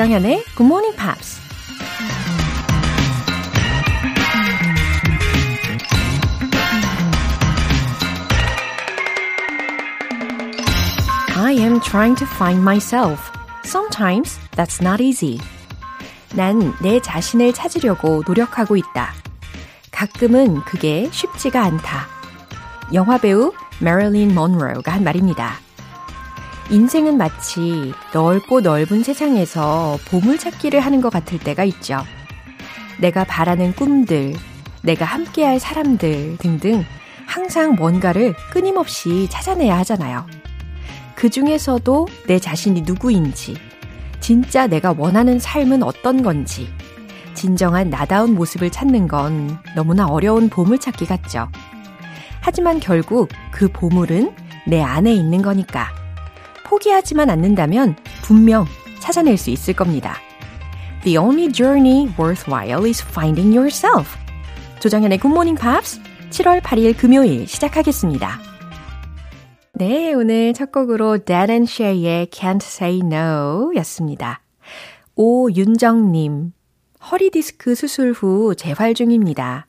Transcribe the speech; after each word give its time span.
조장현의 0.00 0.44
Good 0.56 0.64
Morning 0.64 0.96
Pops. 0.96 1.38
I 11.36 11.52
am 11.52 11.80
trying 11.82 12.16
to 12.16 12.26
find 12.26 12.62
myself. 12.62 13.20
Sometimes 13.64 14.38
that's 14.52 14.80
not 14.80 15.02
easy. 15.02 15.38
난 16.34 16.72
내 16.80 17.00
자신을 17.00 17.52
찾으려고 17.52 18.22
노력하고 18.26 18.78
있다. 18.78 19.12
가끔은 19.90 20.62
그게 20.62 21.10
쉽지가 21.12 21.62
않다. 21.62 22.06
영화배우 22.94 23.52
메릴린 23.80 24.34
먼로가 24.34 24.92
한 24.92 25.04
말입니다. 25.04 25.60
인생은 26.70 27.16
마치 27.16 27.92
넓고 28.14 28.60
넓은 28.60 29.02
세상에서 29.02 29.98
보물찾기를 30.08 30.78
하는 30.78 31.00
것 31.00 31.10
같을 31.10 31.40
때가 31.40 31.64
있죠. 31.64 31.98
내가 33.00 33.24
바라는 33.24 33.72
꿈들, 33.74 34.34
내가 34.82 35.04
함께할 35.04 35.58
사람들 35.58 36.36
등등 36.38 36.84
항상 37.26 37.74
뭔가를 37.74 38.34
끊임없이 38.52 39.26
찾아내야 39.30 39.78
하잖아요. 39.78 40.26
그 41.16 41.28
중에서도 41.28 42.06
내 42.28 42.38
자신이 42.38 42.82
누구인지, 42.82 43.56
진짜 44.20 44.68
내가 44.68 44.94
원하는 44.96 45.40
삶은 45.40 45.82
어떤 45.82 46.22
건지, 46.22 46.68
진정한 47.34 47.90
나다운 47.90 48.34
모습을 48.34 48.70
찾는 48.70 49.08
건 49.08 49.58
너무나 49.74 50.06
어려운 50.06 50.48
보물찾기 50.48 51.06
같죠. 51.06 51.48
하지만 52.40 52.78
결국 52.78 53.28
그 53.50 53.68
보물은 53.68 54.32
내 54.66 54.80
안에 54.80 55.12
있는 55.12 55.42
거니까. 55.42 55.99
포기하지만 56.70 57.30
않는다면 57.30 57.96
분명 58.22 58.64
찾아낼 59.00 59.36
수 59.36 59.50
있을 59.50 59.74
겁니다. 59.74 60.14
The 61.02 61.18
only 61.18 61.50
journey 61.50 62.06
worthwhile 62.16 62.86
is 62.86 63.02
finding 63.02 63.56
yourself. 63.56 64.16
조정현의 64.78 65.18
Good 65.18 65.34
Morning 65.34 65.60
Pops 65.60 66.00
7월 66.30 66.60
8일 66.60 66.96
금요일 66.96 67.48
시작하겠습니다. 67.48 68.38
네, 69.72 70.14
오늘 70.14 70.52
첫 70.52 70.70
곡으로 70.70 71.18
Dan 71.18 71.50
and 71.50 71.70
Shay의 71.70 72.26
Can't 72.28 72.62
Say 72.62 73.00
No 73.02 73.72
였습니다. 73.76 74.40
오윤정님, 75.16 76.52
허리 77.10 77.30
디스크 77.30 77.74
수술 77.74 78.12
후 78.12 78.54
재활 78.54 78.94
중입니다. 78.94 79.66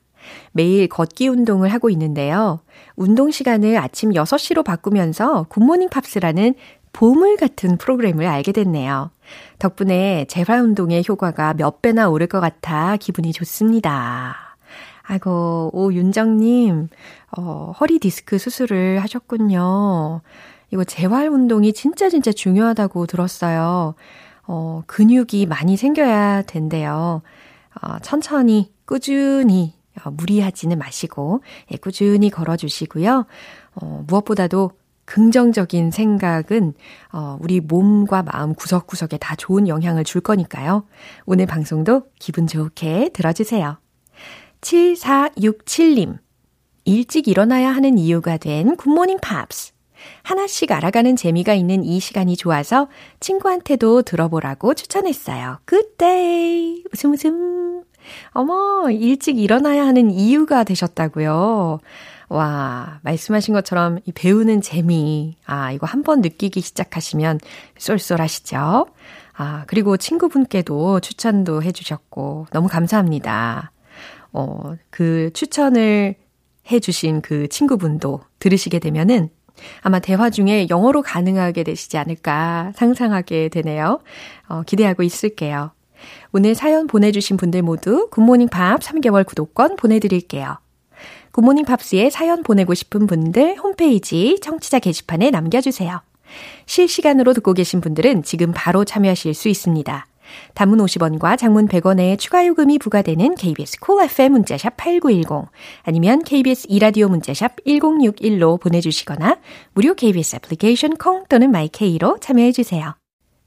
매일 0.52 0.86
걷기 0.86 1.26
운동을 1.28 1.72
하고 1.72 1.90
있는데요. 1.90 2.60
운동 2.94 3.30
시간을 3.30 3.76
아침 3.78 4.10
6시로 4.10 4.64
바꾸면서 4.64 5.46
굿모닝 5.48 5.88
팝스라는 5.88 6.54
보물 6.92 7.36
같은 7.36 7.78
프로그램을 7.78 8.26
알게 8.26 8.52
됐네요. 8.52 9.10
덕분에 9.58 10.26
재활 10.28 10.60
운동의 10.60 11.04
효과가 11.08 11.54
몇 11.54 11.82
배나 11.82 12.08
오를 12.08 12.26
것 12.26 12.40
같아 12.40 12.96
기분이 12.96 13.32
좋습니다. 13.32 14.56
아이고, 15.02 15.70
오윤정님, 15.72 16.88
어, 17.36 17.72
허리 17.78 17.98
디스크 17.98 18.38
수술을 18.38 19.02
하셨군요. 19.02 20.20
이거 20.70 20.84
재활 20.84 21.28
운동이 21.28 21.72
진짜 21.72 22.08
진짜 22.08 22.32
중요하다고 22.32 23.06
들었어요. 23.06 23.94
어, 24.46 24.82
근육이 24.86 25.46
많이 25.46 25.76
생겨야 25.76 26.42
된대요. 26.42 27.22
어, 27.80 27.98
천천히, 28.00 28.72
꾸준히, 28.84 29.74
어, 30.04 30.10
무리하지는 30.10 30.78
마시고, 30.78 31.42
예, 31.72 31.76
꾸준히 31.76 32.30
걸어주시고요. 32.30 33.26
어, 33.74 34.04
무엇보다도 34.06 34.70
긍정적인 35.04 35.90
생각은 35.90 36.74
어, 37.12 37.38
우리 37.40 37.60
몸과 37.60 38.22
마음 38.22 38.54
구석구석에 38.54 39.18
다 39.18 39.34
좋은 39.36 39.68
영향을 39.68 40.04
줄 40.04 40.20
거니까요. 40.20 40.84
오늘 41.26 41.46
방송도 41.46 42.04
기분 42.18 42.46
좋게 42.46 43.10
들어주세요. 43.12 43.78
7467님. 44.60 46.18
일찍 46.84 47.28
일어나야 47.28 47.70
하는 47.70 47.98
이유가 47.98 48.36
된 48.36 48.76
굿모닝 48.76 49.18
팝스. 49.20 49.72
하나씩 50.22 50.72
알아가는 50.72 51.14
재미가 51.14 51.54
있는 51.54 51.84
이 51.84 52.00
시간이 52.00 52.36
좋아서 52.36 52.88
친구한테도 53.20 54.02
들어보라고 54.02 54.74
추천했어요. 54.74 55.60
Day! 55.96 56.82
웃음 56.92 57.12
웃음. 57.12 57.84
어머, 58.30 58.90
일찍 58.90 59.38
일어나야 59.38 59.86
하는 59.86 60.10
이유가 60.10 60.64
되셨다고요. 60.64 61.78
와, 62.32 62.98
말씀하신 63.02 63.52
것처럼 63.52 63.98
이 64.06 64.12
배우는 64.12 64.62
재미, 64.62 65.36
아, 65.44 65.70
이거 65.70 65.86
한번 65.86 66.22
느끼기 66.22 66.62
시작하시면 66.62 67.40
쏠쏠하시죠? 67.76 68.86
아, 69.34 69.64
그리고 69.66 69.98
친구분께도 69.98 71.00
추천도 71.00 71.62
해주셨고, 71.62 72.46
너무 72.50 72.68
감사합니다. 72.68 73.72
어, 74.32 74.74
그 74.88 75.30
추천을 75.34 76.14
해주신 76.70 77.20
그 77.20 77.48
친구분도 77.48 78.22
들으시게 78.38 78.78
되면은 78.78 79.28
아마 79.82 79.98
대화 79.98 80.30
중에 80.30 80.68
영어로 80.70 81.02
가능하게 81.02 81.64
되시지 81.64 81.98
않을까 81.98 82.72
상상하게 82.76 83.50
되네요. 83.50 84.00
어, 84.48 84.62
기대하고 84.62 85.02
있을게요. 85.02 85.72
오늘 86.32 86.54
사연 86.54 86.86
보내주신 86.86 87.36
분들 87.36 87.60
모두 87.60 88.08
굿모닝 88.10 88.48
팝 88.48 88.80
3개월 88.80 89.26
구독권 89.26 89.76
보내드릴게요. 89.76 90.56
굿모닝 91.32 91.64
팝스에 91.64 92.10
사연 92.10 92.42
보내고 92.42 92.74
싶은 92.74 93.06
분들 93.06 93.56
홈페이지 93.56 94.38
청취자 94.40 94.78
게시판에 94.78 95.30
남겨주세요. 95.30 96.02
실시간으로 96.66 97.32
듣고 97.32 97.52
계신 97.54 97.80
분들은 97.80 98.22
지금 98.22 98.52
바로 98.54 98.84
참여하실 98.84 99.34
수 99.34 99.48
있습니다. 99.48 100.06
단문 100.54 100.78
50원과 100.78 101.36
장문 101.36 101.68
100원의 101.68 102.18
추가 102.18 102.46
요금이 102.46 102.78
부과되는 102.78 103.34
KBS 103.34 103.80
콜 103.80 103.96
cool 103.96 104.10
FM 104.10 104.32
문자샵 104.32 104.76
8910 104.76 105.50
아니면 105.82 106.22
KBS 106.22 106.66
2라디오 106.68 107.08
문자 107.08 107.39
샵 107.39 107.64
1061로 107.66 108.60
보내주시거나 108.60 109.38
무료 109.74 109.94
KBS 109.94 110.36
애플리케이션 110.36 110.96
콩 110.96 111.24
또는 111.28 111.50
마이케이로 111.50 112.18
참여해 112.20 112.52
주세요. 112.52 112.94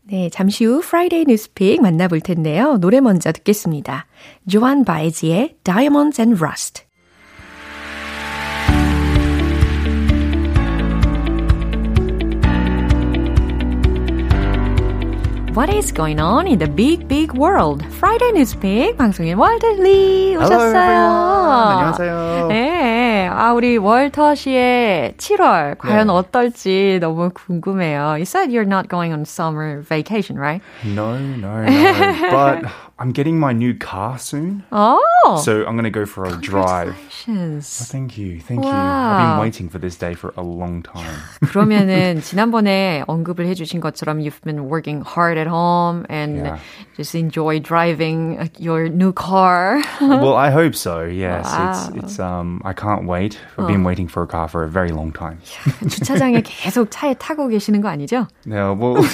네, 0.08 0.30
잠시 0.30 0.66
후 0.66 0.82
Friday 0.82 1.26
News 1.26 1.54
Pick 1.54 1.82
만나볼 1.82 2.22
텐데요. 2.22 2.78
노래 2.78 3.02
먼저 3.02 3.32
듣겠습니다. 3.32 4.06
조안 4.48 4.86
바에즈의 4.86 5.56
Diamonds 5.64 6.22
and 6.22 6.44
Rust 6.44 6.84
What 15.55 15.69
is 15.69 15.93
going 15.93 16.21
on 16.21 16.47
in 16.47 16.59
the 16.59 16.69
big, 16.69 17.09
big 17.09 17.33
world? 17.35 17.85
Friday 17.99 18.31
Newspeak 18.33 18.97
방송인 18.97 19.37
월터 19.37 19.83
리 19.83 20.37
오셨어요. 20.37 20.81
안녕하세요. 20.81 22.47
네, 22.49 23.29
아 23.29 23.53
우리 23.53 23.77
월터 23.77 24.37
씨의 24.37 25.15
7월 25.19 25.77
과연 25.79 26.07
네. 26.07 26.13
어떨지 26.13 26.99
너무 27.01 27.31
궁금해요. 27.31 28.15
You 28.15 28.23
said 28.23 28.51
you're 28.53 28.65
not 28.65 28.89
going 28.89 29.13
on 29.13 29.25
summer 29.25 29.83
vacation, 29.83 30.39
right? 30.39 30.63
No, 30.85 31.19
no, 31.19 31.65
no. 31.65 32.31
but 32.31 32.71
I'm 32.99 33.13
getting 33.13 33.39
my 33.39 33.53
new 33.53 33.75
car 33.75 34.19
soon. 34.19 34.63
Oh. 34.73 35.41
So 35.43 35.65
I'm 35.65 35.73
going 35.73 35.85
to 35.85 35.91
go 35.91 36.05
for 36.05 36.27
a 36.27 36.37
drive. 36.37 36.95
Oh, 37.29 37.61
thank 37.61 38.19
you. 38.19 38.41
Thank 38.41 38.63
wow. 38.63 38.69
you. 38.69 38.77
I've 38.77 39.33
been 39.33 39.41
waiting 39.41 39.69
for 39.69 39.79
this 39.79 39.97
day 39.97 40.15
for 40.15 40.35
a 40.37 40.43
long 40.43 40.83
time. 40.83 41.17
그러면은 41.41 42.21
지난번에 42.21 43.05
언급을 43.07 43.47
해 43.47 43.55
주신 43.55 43.81
것처럼 43.81 44.21
you've 44.21 44.43
been 44.43 44.69
working 44.69 45.03
hard 45.03 45.39
at 45.39 45.47
home 45.47 46.05
and 46.11 46.45
yeah. 46.45 46.59
just 46.97 47.15
enjoy 47.15 47.61
driving 47.61 48.51
your 48.59 48.89
new 48.89 49.13
car. 49.13 49.83
well, 50.01 50.37
I 50.37 50.51
hope 50.51 50.75
so. 50.75 51.05
Yes. 51.05 51.47
Wow. 51.47 51.71
It's 51.71 52.05
it's 52.05 52.19
um 52.19 52.61
I 52.65 52.73
can't 52.73 53.07
wait. 53.07 53.39
I've 53.57 53.67
been 53.67 53.85
waiting 53.85 54.09
for 54.09 54.23
a 54.23 54.27
car 54.27 54.49
for 54.49 54.63
a 54.65 54.69
very 54.69 54.91
long 54.91 55.13
time. 55.13 55.39
주차장에 55.89 56.43
계속 56.43 56.91
차에 56.91 57.15
타고 57.15 57.49
계시는 57.49 57.81
거 57.81 57.89
아니죠? 57.89 58.29
Yeah, 58.45 58.73
well 58.73 58.97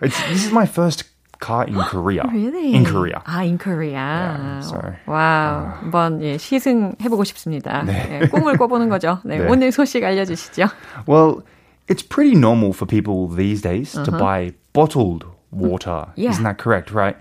it's, 0.00 0.18
this 0.28 0.44
is 0.46 0.52
my 0.52 0.66
first 0.66 1.04
car 1.44 1.64
in 1.64 1.74
Korea. 1.74 2.24
Really? 2.30 2.74
In 2.74 2.84
Korea. 2.84 3.22
아, 3.26 3.44
in 3.44 3.58
Korea. 3.58 3.92
Yeah, 3.92 4.60
sorry. 4.60 4.96
와우. 5.06 5.64
Uh, 5.64 5.72
한번 5.80 6.22
예, 6.22 6.36
시승해보고 6.38 7.24
싶습니다. 7.24 7.82
네. 7.82 8.20
예, 8.22 8.28
꿈을 8.28 8.56
꿔보는 8.56 8.88
거죠. 8.88 9.20
네, 9.24 9.38
네. 9.38 9.48
오늘 9.48 9.72
소식 9.72 10.04
알려주시죠. 10.04 10.68
Well, 11.06 11.42
it's 11.88 12.02
pretty 12.02 12.36
normal 12.36 12.72
for 12.72 12.86
people 12.86 13.26
these 13.28 13.62
days 13.62 13.96
uh-huh. 13.96 14.04
to 14.04 14.12
buy 14.12 14.52
bottled 14.72 15.24
water. 15.50 16.06
Yeah. 16.14 16.30
Isn't 16.30 16.44
that 16.44 16.58
correct, 16.58 16.92
right? 16.92 17.16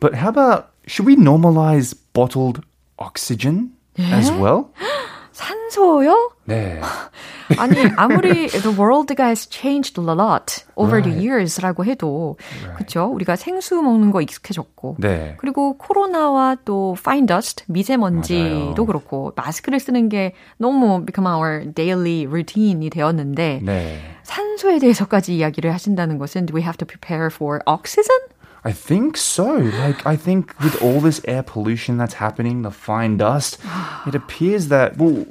But 0.00 0.14
how 0.14 0.28
about, 0.28 0.70
should 0.86 1.06
we 1.06 1.16
normalize 1.16 1.94
bottled 2.12 2.62
oxygen 2.98 3.72
예? 3.98 4.12
as 4.12 4.30
well? 4.32 4.70
산소요? 5.32 6.14
네. 6.46 6.82
아니 7.57 7.75
아무리 7.95 8.47
the 8.47 8.77
world 8.77 9.13
has 9.19 9.49
changed 9.49 9.99
a 9.99 10.05
lot 10.05 10.63
over 10.75 10.99
right. 10.99 11.09
the 11.09 11.27
years라고 11.27 11.85
해도 11.85 12.37
right. 12.63 12.77
그렇죠. 12.77 13.05
우리가 13.13 13.35
생수 13.35 13.81
먹는 13.81 14.11
거 14.11 14.21
익숙해졌고 14.21 14.97
네. 14.99 15.35
그리고 15.37 15.77
코로나와 15.77 16.57
또 16.65 16.95
fine 16.97 17.25
dust 17.25 17.63
미세먼지도 17.67 18.73
맞아요. 18.75 18.85
그렇고 18.85 19.33
마스크를 19.35 19.79
쓰는 19.79 20.09
게 20.09 20.33
너무 20.57 21.05
become 21.05 21.27
our 21.31 21.71
daily 21.73 22.25
routine이 22.25 22.89
되었는데 22.89 23.61
네. 23.63 23.99
산소에 24.23 24.79
대해서까지 24.79 25.35
이야기를 25.35 25.73
하신다는 25.73 26.17
것은 26.17 26.45
do 26.45 26.55
we 26.55 26.61
have 26.61 26.77
to 26.77 26.85
prepare 26.85 27.27
for 27.27 27.61
oxygen? 27.65 28.17
I 28.63 28.73
think 28.73 29.15
so. 29.15 29.45
Like, 29.55 30.05
I 30.05 30.17
think 30.17 30.53
with 30.59 30.81
all 30.81 30.99
this 30.99 31.21
air 31.25 31.41
pollution 31.41 31.97
that's 31.97 32.15
happening, 32.15 32.63
the 32.63 32.71
fine 32.71 33.15
dust, 33.15 33.59
it 34.05 34.13
appears 34.13 34.67
that, 34.67 34.97
well, 34.97 35.25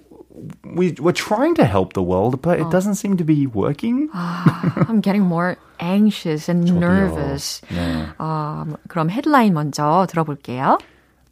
we, 0.63 0.91
we're 0.99 1.11
trying 1.11 1.55
to 1.55 1.65
help 1.65 1.93
the 1.93 2.03
world, 2.03 2.41
but 2.41 2.59
it 2.59 2.69
doesn't 2.69 2.95
seem 2.95 3.17
to 3.17 3.23
be 3.23 3.47
working. 3.47 4.09
I'm 4.13 5.01
getting 5.01 5.23
more 5.23 5.57
anxious 5.79 6.49
and 6.49 6.63
nervous. 6.79 7.61
네. 7.69 8.13
Um, 8.19 8.77
그럼 8.87 9.09
헤드라인 9.09 9.53
먼저 9.53 10.05
들어볼게요. 10.09 10.79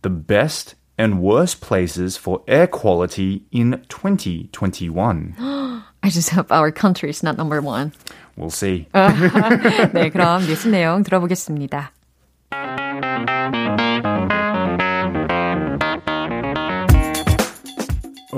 The 0.01 0.09
best 0.09 0.75
and 0.97 1.21
worst 1.21 1.61
places 1.61 2.17
for 2.17 2.41
air 2.47 2.67
quality 2.67 3.43
in 3.51 3.81
2021. 3.89 5.35
I 6.01 6.09
just 6.09 6.29
hope 6.29 6.51
our 6.51 6.71
country 6.71 7.09
is 7.09 7.23
not 7.23 7.37
number 7.37 7.61
one. 7.61 7.91
We'll 8.37 8.49
see. 8.49 8.87
네, 8.93 10.09
그럼 10.11 10.45
뉴스 10.45 10.67
내용 10.67 11.03
들어보겠습니다. 11.03 11.91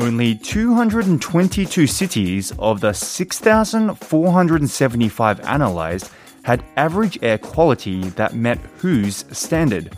Only 0.06 0.36
222 0.36 1.88
cities 1.88 2.52
of 2.60 2.80
the 2.80 2.92
6,475 2.92 5.40
analyzed 5.40 6.10
had 6.42 6.64
average 6.76 7.18
air 7.22 7.38
quality 7.38 8.02
that 8.10 8.36
met 8.36 8.58
WHO's 8.80 9.24
standard. 9.32 9.96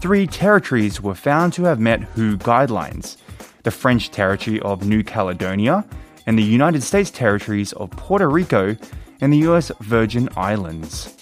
Three 0.00 0.28
territories 0.28 1.00
were 1.00 1.16
found 1.16 1.54
to 1.54 1.64
have 1.64 1.80
met 1.80 2.02
WHO 2.02 2.38
guidelines 2.38 3.16
the 3.64 3.72
French 3.72 4.12
territory 4.12 4.60
of 4.60 4.86
New 4.86 5.02
Caledonia, 5.02 5.84
and 6.24 6.38
the 6.38 6.44
United 6.44 6.84
States 6.84 7.10
territories 7.10 7.72
of 7.72 7.90
Puerto 7.90 8.28
Rico 8.28 8.76
and 9.20 9.32
the 9.32 9.38
US 9.38 9.72
Virgin 9.80 10.28
Islands. 10.36 11.21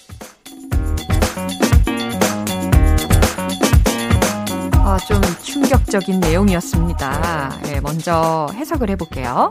아, 4.91 4.97
좀 4.97 5.21
충격적인 5.41 6.19
내용이었습니다. 6.19 7.61
네, 7.63 7.79
먼저 7.79 8.47
해석을 8.53 8.89
해볼게요. 8.89 9.49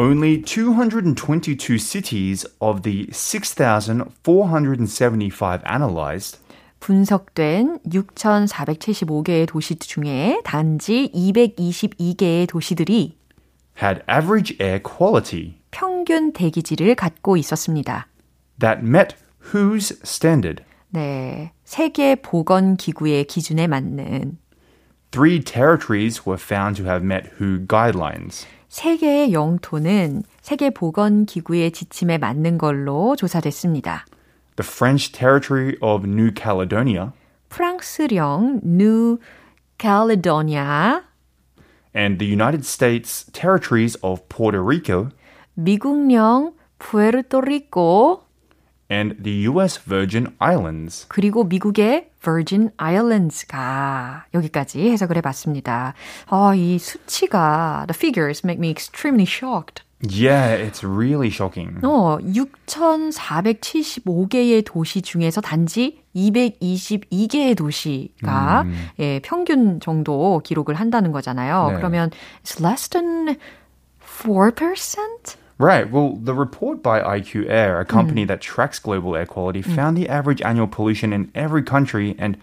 Only 0.00 0.42
222 0.42 1.78
cities 1.78 2.44
of 2.58 2.82
the 2.82 3.06
6,475 3.12 5.60
analyzed 5.64 6.40
분석된 6.80 7.78
6,475개의 7.86 9.46
도시 9.46 9.76
중에 9.76 10.40
단지 10.42 11.08
222개의 11.14 12.48
도시들이 12.48 13.16
had 13.80 14.02
average 14.10 14.56
air 14.60 14.82
quality 14.82 15.54
평균 15.70 16.32
대기질을 16.32 16.96
갖고 16.96 17.36
있었습니다. 17.36 18.08
that 18.58 18.84
met 18.84 19.14
WHO's 19.52 20.04
standard. 20.04 20.64
네, 20.90 21.52
세계 21.64 22.16
보건 22.16 22.76
기구의 22.76 23.24
기준에 23.24 23.66
맞는 23.66 24.38
Three 25.12 25.40
territories 25.40 26.22
were 26.26 26.38
found 26.38 26.76
to 26.76 26.84
have 26.84 27.04
met 27.04 27.30
WHO 27.40 27.66
guidelines. 27.66 28.46
세 28.68 28.96
개의 28.96 29.32
영토는 29.32 30.22
세계 30.40 30.70
보건 30.70 31.26
기구의 31.26 31.72
지침에 31.72 32.18
맞는 32.18 32.58
걸로 32.58 33.16
조사됐습니다. 33.16 34.04
The 34.56 34.66
French 34.66 35.12
territory 35.12 35.76
of 35.80 36.06
New 36.06 36.30
Caledonia, 36.32 37.12
프랑스령 37.48 38.60
New 38.64 39.18
Caledonia, 39.78 41.02
and 41.94 42.18
the 42.18 42.30
United 42.30 42.64
States 42.64 43.26
territories 43.32 43.98
of 44.02 44.22
Puerto 44.28 44.62
Rico, 44.62 45.08
미국령 45.54 46.54
푸에르토리코 46.78 48.22
and 48.90 49.14
the 49.22 49.46
US 49.48 49.78
Virgin 49.88 50.34
Islands. 50.40 51.06
그리고 51.08 51.44
미국의 51.44 52.10
Virgin 52.20 52.70
Islands가 52.76 54.26
여기까지 54.34 54.90
해석을 54.90 55.16
해봤습니다. 55.18 55.94
아, 56.26 56.52
이 56.54 56.78
수치가 56.78 57.86
the 57.88 57.96
figures 57.96 58.42
make 58.44 58.58
me 58.58 58.68
extremely 58.70 59.24
shocked. 59.26 59.84
Yeah, 60.02 60.56
it's 60.56 60.82
really 60.82 61.28
shocking. 61.28 61.78
어, 61.84 62.16
6,475개의 62.22 64.64
도시 64.64 65.02
중에서 65.02 65.42
단지 65.42 66.02
222개의 66.16 67.54
도시가 67.54 68.62
음. 68.62 68.88
예, 68.98 69.20
평균 69.22 69.78
정도 69.80 70.40
기록을 70.42 70.76
한다는 70.76 71.12
거잖아요. 71.12 71.72
네. 71.72 71.76
그러면 71.76 72.10
it's 72.42 72.58
less 72.64 72.88
than 72.88 73.36
4%? 74.02 75.36
Right. 75.59 75.89
Well, 75.89 76.17
the 76.21 76.33
report 76.33 76.83
by 76.83 76.99
IQ 76.99 77.49
Air, 77.49 77.79
a 77.79 77.85
company 77.85 78.25
mm. 78.25 78.27
that 78.27 78.41
tracks 78.41 78.77
global 78.77 79.15
air 79.15 79.25
quality, 79.25 79.63
mm. 79.63 79.75
found 79.75 79.95
the 79.95 80.09
average 80.09 80.41
annual 80.41 80.67
pollution 80.67 81.13
in 81.13 81.31
every 81.33 81.63
country 81.63 82.15
and 82.19 82.37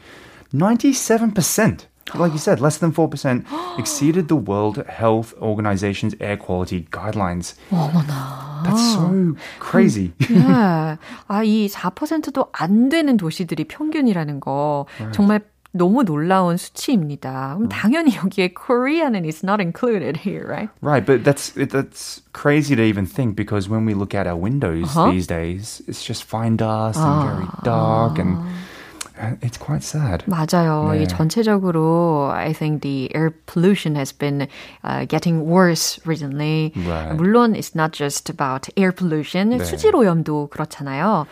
97%. 0.55 1.87
Like 2.15 2.33
you 2.33 2.39
said, 2.39 2.61
less 2.61 2.79
than 2.79 2.93
4% 2.93 3.79
exceeded 3.79 4.29
the 4.29 4.37
World 4.37 4.85
Health 4.89 5.35
Organization's 5.41 6.15
air 6.21 6.37
quality 6.37 6.87
guidelines. 6.91 7.55
어머나. 7.71 8.65
That's 8.65 8.95
so 8.95 9.37
crazy. 9.61 10.13
yeah. 10.29 10.97
아, 11.29 11.45
이 11.45 11.69
4%도 11.69 12.49
안 12.53 12.89
되는 12.89 13.17
도시들이 13.17 13.65
평균이라는 13.65 14.41
거 14.41 14.87
right. 14.99 15.15
정말 15.15 15.41
너무 15.78 16.04
놀라운 16.04 16.58
수치입니다. 16.58 17.56
그럼 17.56 17.70
당연히 17.70 18.16
여기에 18.16 18.54
Korea는 18.54 19.26
is 19.26 19.44
not 19.44 19.62
included 19.62 20.18
here, 20.18 20.46
right? 20.48 20.70
Right, 20.82 21.06
but 21.06 21.24
that's 21.24 21.52
that's 21.56 22.22
crazy 22.34 22.76
to 22.76 22.84
even 22.84 23.06
think 23.06 23.36
because 23.36 23.70
when 23.70 23.86
we 23.86 23.94
look 23.94 24.14
out 24.14 24.28
our 24.28 24.36
windows 24.36 24.96
uh-huh. 24.96 25.12
these 25.12 25.28
days, 25.28 25.82
it's 25.88 26.04
just 26.04 26.24
fine 26.24 26.58
dust 26.58 27.00
and 27.00 27.24
very 27.24 27.48
dark 27.64 28.20
and 28.20 28.38
It's 29.42 29.58
quite 29.58 29.82
sad. 29.84 30.24
맞아요. 30.28 30.92
네. 30.94 31.04
이 31.04 31.08
전체적으로 31.08 32.30
I 32.32 32.54
think 32.54 32.82
the 32.82 33.10
air 33.16 33.34
pollution 33.48 33.96
has 33.96 34.12
been 34.12 34.48
uh, 34.84 35.06
getting 35.06 35.50
worse 35.50 36.00
recently. 36.06 36.72
Right. 36.76 37.18
물론 37.18 37.56
it's 37.56 37.74
not 37.74 37.94
just 37.94 38.30
about 38.30 38.70
air 38.78 38.92
pollution. 38.92 39.58
네. 39.58 39.64
수질 39.64 39.96
오염도 39.96 40.50
그렇잖아요. 40.50 41.26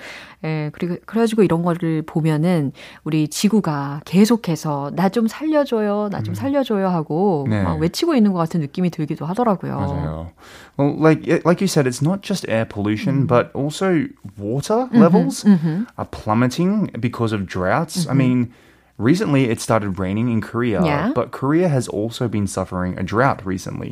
예, 0.45 0.71
그리고 0.73 0.97
그래가지고 1.07 1.43
이런 1.43 1.63
거를 1.63 2.03
보면은 2.03 2.73
우리 3.05 3.29
지구가 3.29 4.03
계속해서 4.05 4.93
나 4.95 5.11
좀 5.11 5.27
살려줘요, 5.29 6.09
나 6.11 6.23
좀 6.23 6.35
살려줘요 6.35 6.89
하고 6.89 7.47
네. 7.49 7.63
막 7.63 7.79
외치고 7.79 8.15
있는 8.15 8.33
것 8.33 8.39
같은 8.39 8.61
느낌이 8.61 8.91
들기도 8.91 9.27
하더라고요. 9.27 9.77
맞아요. 9.77 10.31
Well, 10.79 10.95
like 10.97 11.27
like 11.45 11.61
you 11.61 11.69
said, 11.69 11.87
it's 11.87 12.01
not 12.01 12.23
just 12.23 12.49
air 12.49 12.65
pollution, 12.65 13.25
mm. 13.25 13.27
but 13.27 13.51
also 13.55 14.07
water 14.39 14.87
mm-hmm, 14.87 14.99
levels 14.99 15.45
mm-hmm. 15.45 15.85
are 15.99 16.07
plummeting 16.07 16.91
because 17.01 17.33
of 17.33 17.47
droughts. 17.47 18.05
Mm-hmm. 18.05 18.11
I 18.11 18.15
mean. 18.15 18.53
Recently, 19.01 19.49
it 19.49 19.63
started 19.63 19.99
raining 19.99 20.29
in 20.29 20.43
Korea, 20.43 20.85
yeah. 20.85 21.13
but 21.15 21.31
Korea 21.31 21.69
has 21.69 21.89
also 21.89 22.29
been 22.29 22.47
suffering 22.47 22.99
a 22.99 23.03
drought 23.03 23.41
recently. 23.47 23.89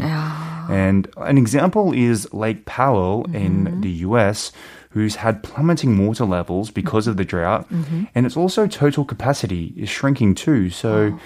And 0.69 1.09
an 1.17 1.39
example 1.39 1.95
is 1.97 2.29
Lake 2.35 2.67
Powell 2.67 3.25
in 3.33 3.81
the 3.81 4.05
US, 4.05 4.53
who's 4.93 5.17
had 5.17 5.43
plummeting 5.43 6.07
water 6.07 6.25
levels 6.25 6.71
because 6.71 7.07
of 7.07 7.17
the 7.17 7.25
drought. 7.25 7.69
Mm-hmm. 7.71 8.05
And 8.15 8.27
it's 8.27 8.37
also 8.37 8.67
total 8.67 9.05
capacity 9.05 9.73
is 9.77 9.89
shrinking 9.89 10.35
too. 10.35 10.71
So 10.71 11.13
oh. 11.15 11.21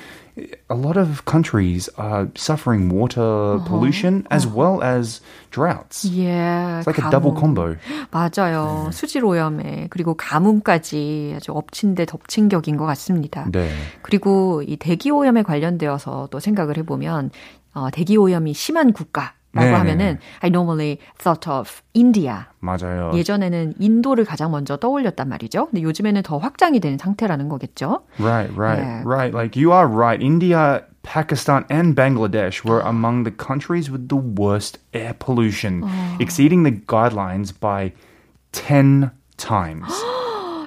a 0.71 0.75
lot 0.75 0.97
of 0.97 1.25
countries 1.25 1.89
are 1.99 2.29
suffering 2.35 2.89
water 2.89 3.21
uh-huh. 3.21 3.69
pollution 3.69 4.27
as 4.31 4.47
uh-huh. 4.47 4.57
well 4.57 4.83
as 4.83 5.21
droughts. 5.51 6.05
Yeah. 6.05 6.79
It's 6.79 6.87
like 6.87 6.97
가뭄. 6.97 7.09
a 7.09 7.11
double 7.11 7.33
combo. 7.33 7.77
맞아요. 8.11 8.89
네. 8.89 8.93
수질 8.93 9.25
오염에 9.25 9.89
그리고 9.91 10.15
가뭄까지 10.15 11.35
아주 11.37 11.53
엎친 11.53 11.95
데 11.95 12.07
덮친 12.07 12.49
격인 12.49 12.77
것 12.77 12.87
같습니다. 12.87 13.47
네. 13.53 13.71
그리고 14.03 14.63
이 14.67 14.77
대기 14.77 15.11
오염에 15.11 15.43
관련되어서 15.43 16.29
또 16.31 16.41
생각을 16.41 16.79
해보면 16.79 17.31
어, 17.75 17.91
대기 17.91 18.17
오염이 18.17 18.55
심한 18.55 18.93
국가 18.93 19.35
라고 19.58 19.76
하면은 19.76 20.20
I 20.42 20.50
normally 20.50 21.00
thought 21.18 21.50
of 21.50 21.82
India. 21.94 22.46
맞아요. 22.60 23.12
예전에는 23.14 23.76
인도를 23.80 24.26
가장 24.26 24.52
먼저 24.52 24.78
떠올렸단 24.78 25.28
말이죠. 25.28 25.68
근데 25.68 25.82
요즘에는 25.82 26.24
더 26.24 26.38
확장이 26.38 26.80
되는 26.80 26.98
상태라는 26.98 27.50
거겠죠. 27.50 28.04
Right, 28.20 28.52
right, 28.56 28.82
yeah. 28.82 29.04
right. 29.06 29.34
Like 29.34 29.56
you 29.56 29.74
are 29.74 29.88
right. 29.88 30.22
India, 30.22 30.84
Pakistan 31.04 31.66
and 31.70 31.96
Bangladesh 31.96 32.66
were 32.66 32.82
among 32.82 33.24
the 33.24 33.32
countries 33.32 33.90
with 33.90 34.10
the 34.10 34.18
worst 34.18 34.80
air 34.94 35.16
pollution, 35.18 35.84
oh. 35.84 36.18
exceeding 36.20 36.64
the 36.64 36.72
guidelines 36.72 37.54
by 37.58 37.94
10 38.52 39.12
times. 39.38 39.88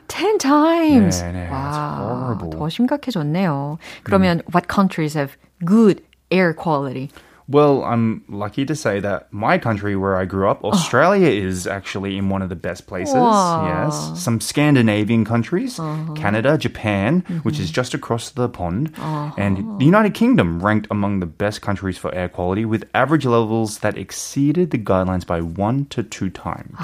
10 0.08 0.38
times. 0.38 1.22
네, 1.22 1.32
네, 1.32 1.48
와, 1.50 2.36
더 2.50 2.68
심각해졌네요. 2.68 3.78
그러면 4.02 4.38
mm. 4.38 4.54
what 4.54 4.66
countries 4.66 5.14
have 5.14 5.36
good 5.64 6.02
air 6.30 6.52
quality? 6.52 7.10
Well, 7.49 7.83
I'm 7.83 8.23
lucky 8.27 8.65
to 8.65 8.73
say 8.73 8.99
that 9.01 9.31
my 9.31 9.59
country 9.59 9.95
where 9.95 10.17
I 10.17 10.25
grew 10.25 10.49
up, 10.49 10.63
Australia, 10.65 11.29
is 11.29 11.67
actually 11.67 12.17
in 12.17 12.27
one 12.27 12.41
of 12.41 12.49
the 12.49 12.55
best 12.55 12.87
places. 12.87 13.13
Wow. 13.13 13.85
Yes. 13.85 14.17
Some 14.17 14.41
Scandinavian 14.41 15.25
countries, 15.25 15.79
Canada, 16.15 16.57
Japan, 16.57 17.23
which 17.43 17.59
is 17.59 17.69
just 17.69 17.93
across 17.93 18.31
the 18.31 18.49
pond, 18.49 18.97
and 19.37 19.61
the 19.77 19.85
United 19.85 20.15
Kingdom 20.15 20.59
ranked 20.59 20.87
among 20.89 21.19
the 21.19 21.27
best 21.27 21.61
countries 21.61 21.99
for 21.99 22.09
air 22.15 22.29
quality 22.29 22.65
with 22.65 22.83
average 22.95 23.27
levels 23.27 23.77
that 23.85 23.95
exceeded 23.95 24.71
the 24.71 24.79
guidelines 24.79 25.21
by 25.21 25.39
one 25.39 25.85
to 25.93 26.01
two 26.01 26.31
times. 26.31 26.81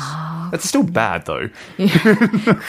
That's 0.52 0.70
still 0.70 0.86
bad 0.86 1.26
though. 1.26 1.50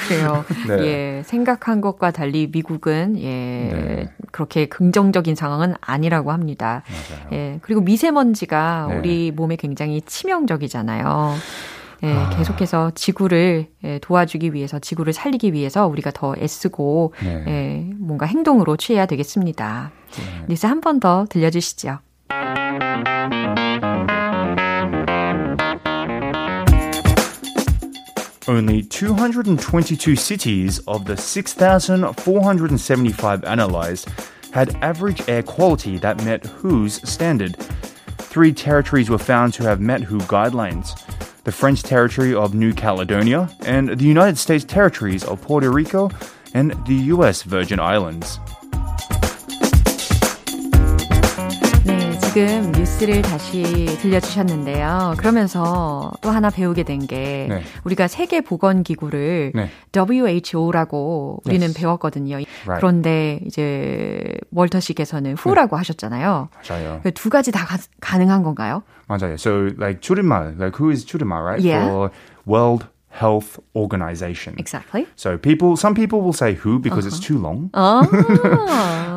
그래요. 0.08 0.46
네. 0.64 0.80
예, 0.80 1.22
생각한 1.26 1.82
것과 1.82 2.10
달리 2.10 2.46
미국은 2.46 3.20
예, 3.20 3.28
네. 3.68 4.08
그렇게 4.30 4.64
긍정적인 4.64 5.34
상황은 5.34 5.74
아니라고 5.82 6.32
합니다. 6.32 6.84
예, 7.32 7.58
그리고 7.60 7.82
미세먼지가 7.87 8.87
네. 8.89 8.97
우리 8.97 9.31
몸에 9.31 9.55
굉장히 9.55 10.01
치명적이잖아요. 10.01 11.33
예, 12.03 12.15
계속해서 12.37 12.91
지구를 12.93 13.67
예, 13.83 13.97
도와주기 13.99 14.53
위해서 14.53 14.77
지구를 14.77 15.13
살리기 15.13 15.51
위해서 15.53 15.87
우리가 15.87 16.11
더 16.11 16.35
애쓰고 16.37 17.13
네. 17.23 17.43
예, 17.47 17.89
뭔가 17.97 18.27
행동으로 18.27 18.77
취해야 18.77 19.07
되겠습니다. 19.07 19.91
리스 20.47 20.67
한 20.67 20.81
번 20.81 20.99
더 20.99 21.25
들려주시죠. 21.29 21.99
Only 28.47 28.81
222 28.83 30.15
cities 30.15 30.81
of 30.87 31.03
the 31.05 31.17
6,475 31.17 33.43
analyzed 33.45 34.09
had 34.57 34.75
average 34.81 35.21
air 35.29 35.43
quality 35.43 35.99
that 35.99 36.23
met 36.25 36.43
WHO's 36.63 37.07
standard. 37.07 37.55
Three 38.17 38.51
territories 38.51 39.07
were 39.07 39.19
found 39.19 39.53
to 39.53 39.63
have 39.63 39.79
met 39.79 40.01
WHO 40.01 40.17
guidelines 40.21 40.99
the 41.43 41.51
French 41.51 41.83
territory 41.83 42.33
of 42.33 42.55
New 42.55 42.73
Caledonia, 42.73 43.55
and 43.67 43.89
the 43.89 44.03
United 44.03 44.35
States 44.35 44.65
territories 44.65 45.23
of 45.23 45.39
Puerto 45.43 45.69
Rico 45.69 46.09
and 46.55 46.71
the 46.87 46.95
U.S. 47.13 47.43
Virgin 47.43 47.79
Islands. 47.79 48.39
네, 52.33 52.33
지금 52.33 52.71
뉴스를 52.73 53.21
다시 53.21 53.63
들려주셨는데요. 54.01 55.15
그러면서 55.17 56.11
또 56.21 56.29
하나 56.29 56.49
배우게 56.49 56.83
된게 56.83 57.47
네. 57.49 57.61
우리가 57.85 58.07
세계 58.07 58.41
보건 58.41 58.83
기구를 58.83 59.53
네. 59.55 59.69
WHO라고 59.95 61.41
우리는 61.45 61.67
Yes. 61.67 61.79
배웠거든요. 61.79 62.35
Right. 62.35 62.79
그런데 62.79 63.39
이제 63.45 64.35
월터 64.51 64.79
씨께서는 64.79 65.35
WHO라고 65.37 65.77
하셨잖아요. 65.77 66.49
맞아요. 66.69 66.99
그두 67.03 67.29
가지 67.29 67.51
다 67.51 67.65
가, 67.65 67.77
가능한 68.01 68.43
건가요? 68.43 68.83
맞아요. 69.07 69.33
So, 69.35 69.69
like, 69.79 70.01
줄임말, 70.01 70.55
like, 70.59 70.77
who 70.79 70.91
is 70.91 71.05
줄임말, 71.05 71.41
right? 71.43 71.65
Yeah. 71.65 71.87
For 71.89 72.09
World 72.47 72.85
Health 73.17 73.59
Organization. 73.75 74.53
Exactly. 74.59 75.07
So 75.15 75.37
people, 75.37 75.75
some 75.75 75.95
people 75.95 76.21
will 76.21 76.33
say 76.33 76.53
who 76.53 76.77
because 76.79 77.05
it's 77.07 77.19
too 77.19 77.37
long. 77.39 77.69
아, 77.73 78.01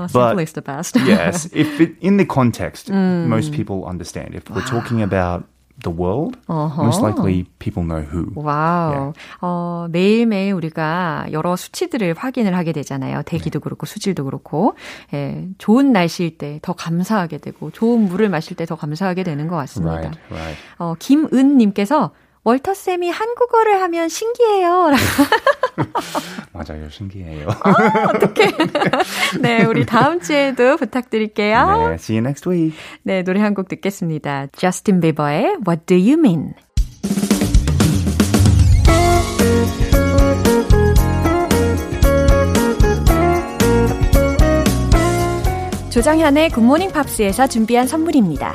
But- 0.09 0.11
simple 0.11 0.41
is 0.41 0.53
the 0.55 0.63
best. 0.63 0.97
yes, 1.07 1.49
if 1.53 1.81
it, 1.81 1.97
in 2.01 2.17
the 2.17 2.25
context, 2.27 2.91
most 2.91 3.53
people 3.53 3.85
understand. 3.85 4.35
If 4.35 4.49
we're 4.51 4.65
talking 4.67 5.03
about 5.03 5.45
the 5.83 5.91
world, 5.91 6.37
most 6.49 7.01
likely 7.01 7.45
people 7.59 7.83
know 7.85 8.01
who. 8.03 8.33
Wow. 8.35 9.13
어, 9.41 9.87
매일매일 9.91 10.53
우리가 10.53 11.27
여러 11.33 11.57
수치들을 11.57 12.15
확인을 12.17 12.55
하게 12.57 12.73
되잖아요. 12.73 13.23
대기도 13.25 13.61
그렇고 13.61 13.87
수질도 13.87 14.25
그렇고. 14.25 14.75
예, 15.15 15.47
좋은 15.59 15.93
날씨일 15.93 16.37
때 16.39 16.59
더 16.63 16.73
감사하게 16.75 17.39
되고 17.39 17.71
좋은 17.71 18.09
물을 18.09 18.29
마실 18.29 18.57
때 18.57 18.67
더 18.67 18.77
감사하게 18.77 19.23
되는 19.25 19.49
것 19.49 19.57
같습니다. 19.57 19.93
Right, 19.95 20.21
right. 20.31 20.59
어, 20.79 20.95
김은 20.99 21.57
님께서 21.57 22.11
월터 22.43 22.73
쌤이 22.73 23.11
한국어를 23.11 23.83
하면 23.83 24.09
신기해요. 24.09 24.91
맞아요, 26.53 26.89
신기해요. 26.91 27.49
네, 29.41 29.65
우리 29.65 29.85
다음 29.85 30.21
주에도 30.21 30.77
부탁드릴게요. 30.79 31.89
네, 31.91 31.95
see 31.95 32.17
you 32.17 32.25
next 32.27 32.49
week. 32.49 32.75
네, 33.03 33.23
노래 33.23 33.41
한 33.41 33.55
곡 33.55 33.69
듣겠습니다. 33.69 34.47
저스틴 34.57 35.01
비버의 35.01 35.59
What 35.67 35.85
Do 35.87 35.97
You 35.97 36.15
Mean? 36.15 36.55
조정현의 45.91 46.51
굿모닝 46.51 46.93
팝스에서 46.93 47.49
준비한 47.49 47.87
선물입니다. 47.87 48.55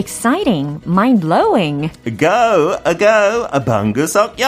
Fun, 0.00 0.06
exciting, 0.06 0.80
mind-blowing. 0.86 1.90
Go, 2.16 2.78
a 2.84 2.94
go, 2.94 3.46
a 3.52 3.60
방구석 3.60 4.40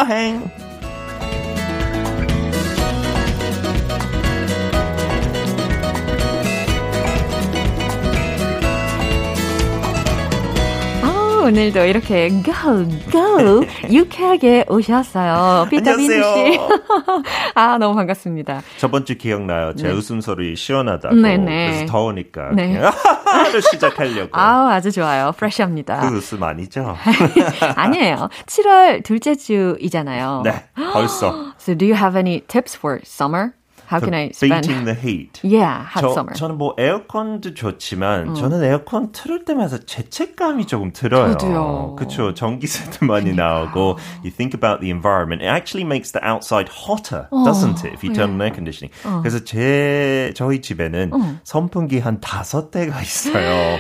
오늘도 11.42 11.84
이렇게 11.86 12.28
go, 12.42 12.88
go, 13.10 13.66
유쾌하게 13.90 14.66
오셨어요. 14.68 15.66
비타민 15.70 16.08
씨. 16.10 16.20
아, 17.54 17.78
너무 17.78 17.96
반갑습니다. 17.96 18.62
저번 18.78 19.04
주 19.04 19.18
기억나요? 19.18 19.74
제 19.74 19.88
웃음소리 19.90 20.54
시원하다고. 20.54 21.16
네네. 21.16 21.70
그래서 21.70 21.86
더우니까 21.86 22.50
네. 22.54 22.74
그냥 22.74 22.92
시작하려고. 23.72 24.30
아우, 24.38 24.68
아주 24.68 24.92
좋아요. 24.92 25.32
프레시합니다. 25.36 26.00
그 26.08 26.16
웃음 26.16 26.42
아니죠? 26.44 26.96
아니에요. 27.74 28.28
7월 28.46 29.02
둘째 29.04 29.34
주이잖아요. 29.34 30.42
네, 30.44 30.64
벌써. 30.92 31.52
So 31.58 31.74
do 31.76 31.86
you 31.86 31.94
have 31.94 32.16
any 32.16 32.40
tips 32.40 32.76
for 32.76 33.00
summer? 33.04 33.52
How 33.92 34.00
can 34.00 34.14
I 34.14 34.30
spend? 34.32 34.66
Beating 34.66 34.84
the 34.86 34.94
heat. 34.94 35.40
Yeah, 35.42 35.84
hot 35.84 36.00
저, 36.00 36.12
summer. 36.12 36.32
저는 36.34 36.56
뭐 36.56 36.74
에어컨도 36.78 37.52
좋지만 37.52 38.34
저는 38.34 38.64
에어컨 38.64 39.12
틀을 39.12 39.44
때마다 39.44 39.76
죄책감이 39.84 40.66
조금 40.66 40.92
들어요. 40.92 41.36
저도요. 41.36 41.96
그렇죠. 41.98 42.32
전기세도 42.32 43.04
많이 43.04 43.34
나오고 43.34 43.98
you 44.24 44.30
think 44.30 44.54
about 44.54 44.80
the 44.80 44.90
environment. 44.90 45.42
It 45.42 45.48
actually 45.48 45.84
makes 45.84 46.12
the 46.12 46.24
outside 46.24 46.70
hotter, 46.72 47.28
doesn't 47.30 47.84
it? 47.84 47.92
If 47.92 48.02
you 48.02 48.14
turn 48.14 48.30
on 48.30 48.40
air 48.40 48.54
conditioning. 48.54 48.92
그래서 49.22 49.44
제 49.44 50.32
저희 50.34 50.62
집에는 50.62 51.12
선풍기 51.44 51.98
한 51.98 52.20
다섯 52.20 52.70
대가 52.70 53.00
있어요. 53.02 53.78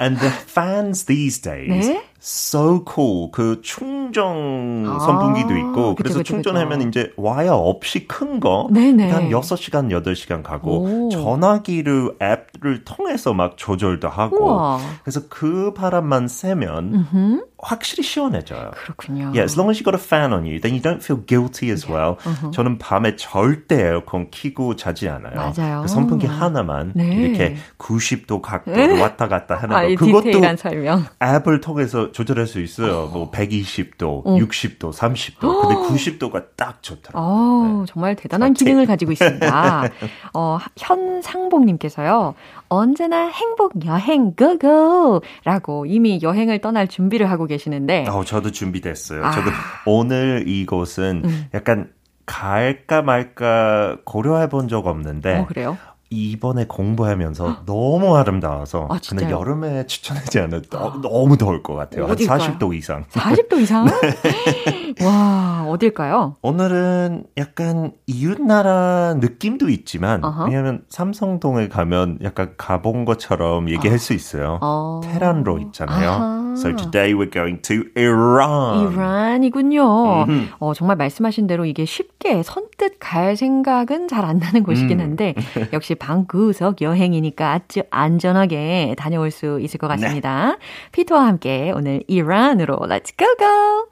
And 0.00 0.18
the 0.18 0.32
fans 0.32 1.04
these 1.04 1.42
days 1.42 1.88
네? 1.88 2.02
So 2.24 2.82
cool. 2.90 3.30
그 3.32 3.60
충전 3.62 4.98
선풍기도 4.98 5.56
있고 5.58 5.94
그쵸, 5.94 5.94
그래서 5.96 6.18
그쵸, 6.18 6.32
충전하면 6.32 6.78
그쵸. 6.78 6.88
이제 6.88 7.12
와이어 7.16 7.54
없이 7.54 8.08
큰 8.08 8.40
거. 8.40 8.66
네네. 8.72 9.10
한 9.10 9.28
6시간, 9.28 9.90
8시간 9.90 10.42
가고 10.42 10.84
오. 10.84 11.08
전화기를 11.10 12.16
앱을 12.22 12.84
통해서 12.84 13.34
막 13.34 13.58
조절도 13.58 14.08
하고 14.08 14.46
우와. 14.46 14.80
그래서 15.02 15.20
그 15.28 15.74
바람만 15.74 16.28
쐬면 16.28 17.42
확실히 17.58 18.02
시원해져요. 18.02 18.70
그렇군요. 18.74 19.32
Yeah, 19.32 19.42
as 19.42 19.56
long 19.58 19.70
as 19.70 19.78
you 19.78 19.84
got 19.84 19.94
a 19.94 20.00
fan 20.02 20.32
on 20.32 20.44
you, 20.44 20.60
then 20.60 20.72
you 20.72 20.82
don't 20.82 21.02
feel 21.02 21.20
guilty 21.26 21.70
as 21.70 21.86
well. 21.90 22.16
저는 22.52 22.78
밤에 22.78 23.16
절대 23.16 23.88
에어컨 23.88 24.30
키고 24.30 24.76
자지 24.76 25.08
않아요. 25.08 25.34
맞아요. 25.34 25.82
그 25.82 25.88
선풍기 25.88 26.26
하나만 26.26 26.92
네. 26.94 27.14
이렇게 27.14 27.56
90도 27.78 28.40
각도로 28.42 29.00
왔다 29.00 29.28
갔다 29.28 29.56
하는 29.56 29.76
아, 29.76 29.82
거. 29.82 29.88
이 29.88 29.96
그것도 29.96 30.56
설명. 30.56 31.04
앱을 31.22 31.60
통해서 31.60 32.12
조절할 32.14 32.46
수 32.46 32.60
있어요. 32.60 33.10
뭐 33.12 33.30
120도, 33.32 34.24
60도, 34.24 34.92
30도. 34.92 35.60
근데 35.62 35.74
90도가 35.74 36.46
딱 36.56 36.80
좋더라고요. 36.80 37.20
어, 37.22 37.84
정말 37.88 38.14
대단한 38.14 38.54
팁. 38.54 38.64
기능을 38.64 38.86
가지고 38.86 39.10
있습니다. 39.12 39.82
어, 40.32 40.58
현상봉님께서요, 40.76 42.34
언제나 42.68 43.26
행복 43.28 43.84
여행 43.84 44.32
고고! 44.34 45.22
라고 45.44 45.86
이미 45.86 46.20
여행을 46.22 46.60
떠날 46.60 46.86
준비를 46.88 47.28
하고 47.30 47.46
계시는데, 47.46 48.06
어, 48.08 48.24
저도 48.24 48.52
준비됐어요. 48.52 49.24
아. 49.24 49.30
저도 49.32 49.50
오늘 49.86 50.44
이곳은 50.46 51.24
약간 51.52 51.90
갈까 52.26 53.02
말까 53.02 53.98
고려해 54.04 54.48
본 54.48 54.68
적 54.68 54.86
없는데 54.86 55.40
어, 55.40 55.46
그래요? 55.46 55.76
이번에 56.14 56.66
공부하면서 56.66 57.64
너무 57.66 58.16
아름다워서 58.16 58.88
아, 58.90 58.98
근데 59.08 59.30
여름에 59.30 59.86
추천하지 59.86 60.40
않아도 60.40 60.78
아. 60.78 61.00
너무 61.00 61.36
더울 61.36 61.62
것 61.62 61.74
같아요. 61.74 62.06
한 62.06 62.16
40도 62.16 62.74
이상. 62.74 63.04
40도 63.10 63.60
이상? 63.60 63.86
네. 64.96 65.04
와, 65.04 65.66
어딜까요? 65.68 66.36
오늘은 66.42 67.24
약간 67.36 67.92
이웃나라 68.06 69.14
느낌도 69.14 69.68
있지만 69.68 70.20
uh-huh. 70.22 70.46
왜냐하면 70.46 70.82
삼성동에 70.88 71.68
가면 71.68 72.18
약간 72.22 72.54
가본 72.56 73.04
것처럼 73.04 73.68
얘기할 73.68 73.94
uh. 73.94 73.98
수 73.98 74.12
있어요. 74.12 74.60
Uh. 74.62 75.06
테란로 75.06 75.58
있잖아요. 75.58 76.10
Uh-huh. 76.10 76.44
So 76.54 76.72
today 76.76 77.14
we're 77.14 77.32
going 77.32 77.60
to 77.62 77.82
Iran. 77.96 78.92
이란이군요. 78.92 79.82
Mm-hmm. 79.82 80.48
어, 80.60 80.72
정말 80.72 80.96
말씀하신 80.96 81.48
대로 81.48 81.64
이게 81.64 81.84
쉽게 81.84 82.44
선뜻 82.44 82.98
갈 83.00 83.36
생각은 83.36 84.06
잘 84.06 84.24
안 84.24 84.38
나는 84.38 84.62
곳이긴 84.62 85.00
한데 85.00 85.34
음. 85.56 85.66
역시 85.74 85.94
방구석 86.04 86.82
여행이니까 86.82 87.52
아주 87.52 87.82
안전하게 87.90 88.94
다녀올 88.98 89.30
수 89.30 89.58
있을 89.62 89.78
것 89.78 89.88
같습니다. 89.88 90.48
네. 90.48 90.56
피터와 90.92 91.26
함께 91.26 91.72
오늘 91.74 92.02
이란으로 92.08 92.76
Let's 92.80 93.16
go 93.16 93.26
go! 93.38 93.86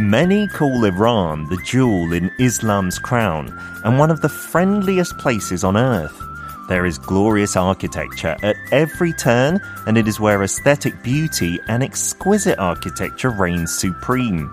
Many 0.00 0.46
call 0.48 0.84
Iran 0.84 1.46
the 1.50 1.58
jewel 1.64 2.12
in 2.12 2.30
Islam's 2.38 2.98
crown 2.98 3.52
and 3.84 3.98
one 3.98 4.10
of 4.10 4.22
the 4.22 4.28
friendliest 4.28 5.18
places 5.18 5.62
on 5.62 5.76
earth. 5.76 6.25
There 6.68 6.84
is 6.84 6.98
glorious 6.98 7.56
architecture 7.56 8.36
at 8.42 8.56
every 8.72 9.12
turn, 9.12 9.60
and 9.86 9.96
it 9.96 10.08
is 10.08 10.18
where 10.18 10.42
aesthetic 10.42 11.00
beauty 11.02 11.60
and 11.68 11.82
exquisite 11.82 12.58
architecture 12.58 13.30
reigns 13.30 13.72
supreme. 13.72 14.50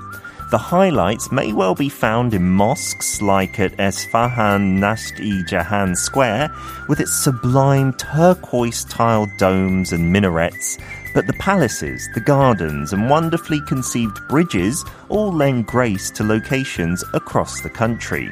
The 0.52 0.60
highlights 0.60 1.32
may 1.32 1.52
well 1.52 1.74
be 1.74 1.90
found 1.90 2.36
in 2.36 2.48
mosques 2.52 3.24
like 3.24 3.60
at 3.60 3.76
Esfahan 3.78 4.78
Nashti 4.78 5.44
Jahan 5.48 5.96
Square, 5.96 6.54
with 6.88 7.00
its 7.00 7.12
sublime 7.24 7.94
turquoise 7.94 8.84
tiled 8.84 9.36
domes 9.40 9.92
and 9.92 10.14
minarets, 10.14 10.78
but 11.16 11.26
the 11.26 11.34
palaces, 11.34 12.08
the 12.14 12.22
gardens, 12.22 12.94
and 12.94 13.10
wonderfully 13.10 13.62
conceived 13.62 14.20
bridges 14.30 14.86
all 15.10 15.32
lend 15.32 15.66
grace 15.66 16.12
to 16.12 16.24
locations 16.24 17.04
across 17.16 17.62
the 17.62 17.70
country. 17.72 18.32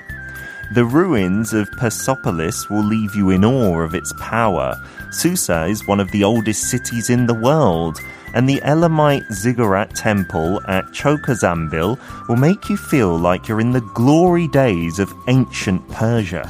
The 0.73 0.85
ruins 0.85 1.53
of 1.53 1.69
Persepolis 1.73 2.69
will 2.69 2.83
leave 2.83 3.13
you 3.13 3.29
in 3.31 3.43
awe 3.43 3.81
of 3.81 3.93
its 3.93 4.13
power. 4.13 4.81
Susa 5.11 5.65
is 5.65 5.85
one 5.85 5.99
of 5.99 6.09
the 6.11 6.23
oldest 6.23 6.69
cities 6.69 7.09
in 7.09 7.25
the 7.27 7.33
world, 7.33 7.99
and 8.33 8.47
the 8.47 8.61
Elamite 8.63 9.29
Ziggurat 9.33 9.93
Temple 9.93 10.61
at 10.69 10.85
Chokazambil 10.93 11.99
will 12.29 12.37
make 12.37 12.69
you 12.69 12.77
feel 12.77 13.17
like 13.17 13.49
you're 13.49 13.59
in 13.59 13.73
the 13.73 13.87
glory 13.93 14.47
days 14.47 14.97
of 14.97 15.13
ancient 15.27 15.85
Persia. 15.89 16.49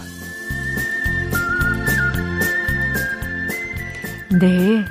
네, 4.30 4.86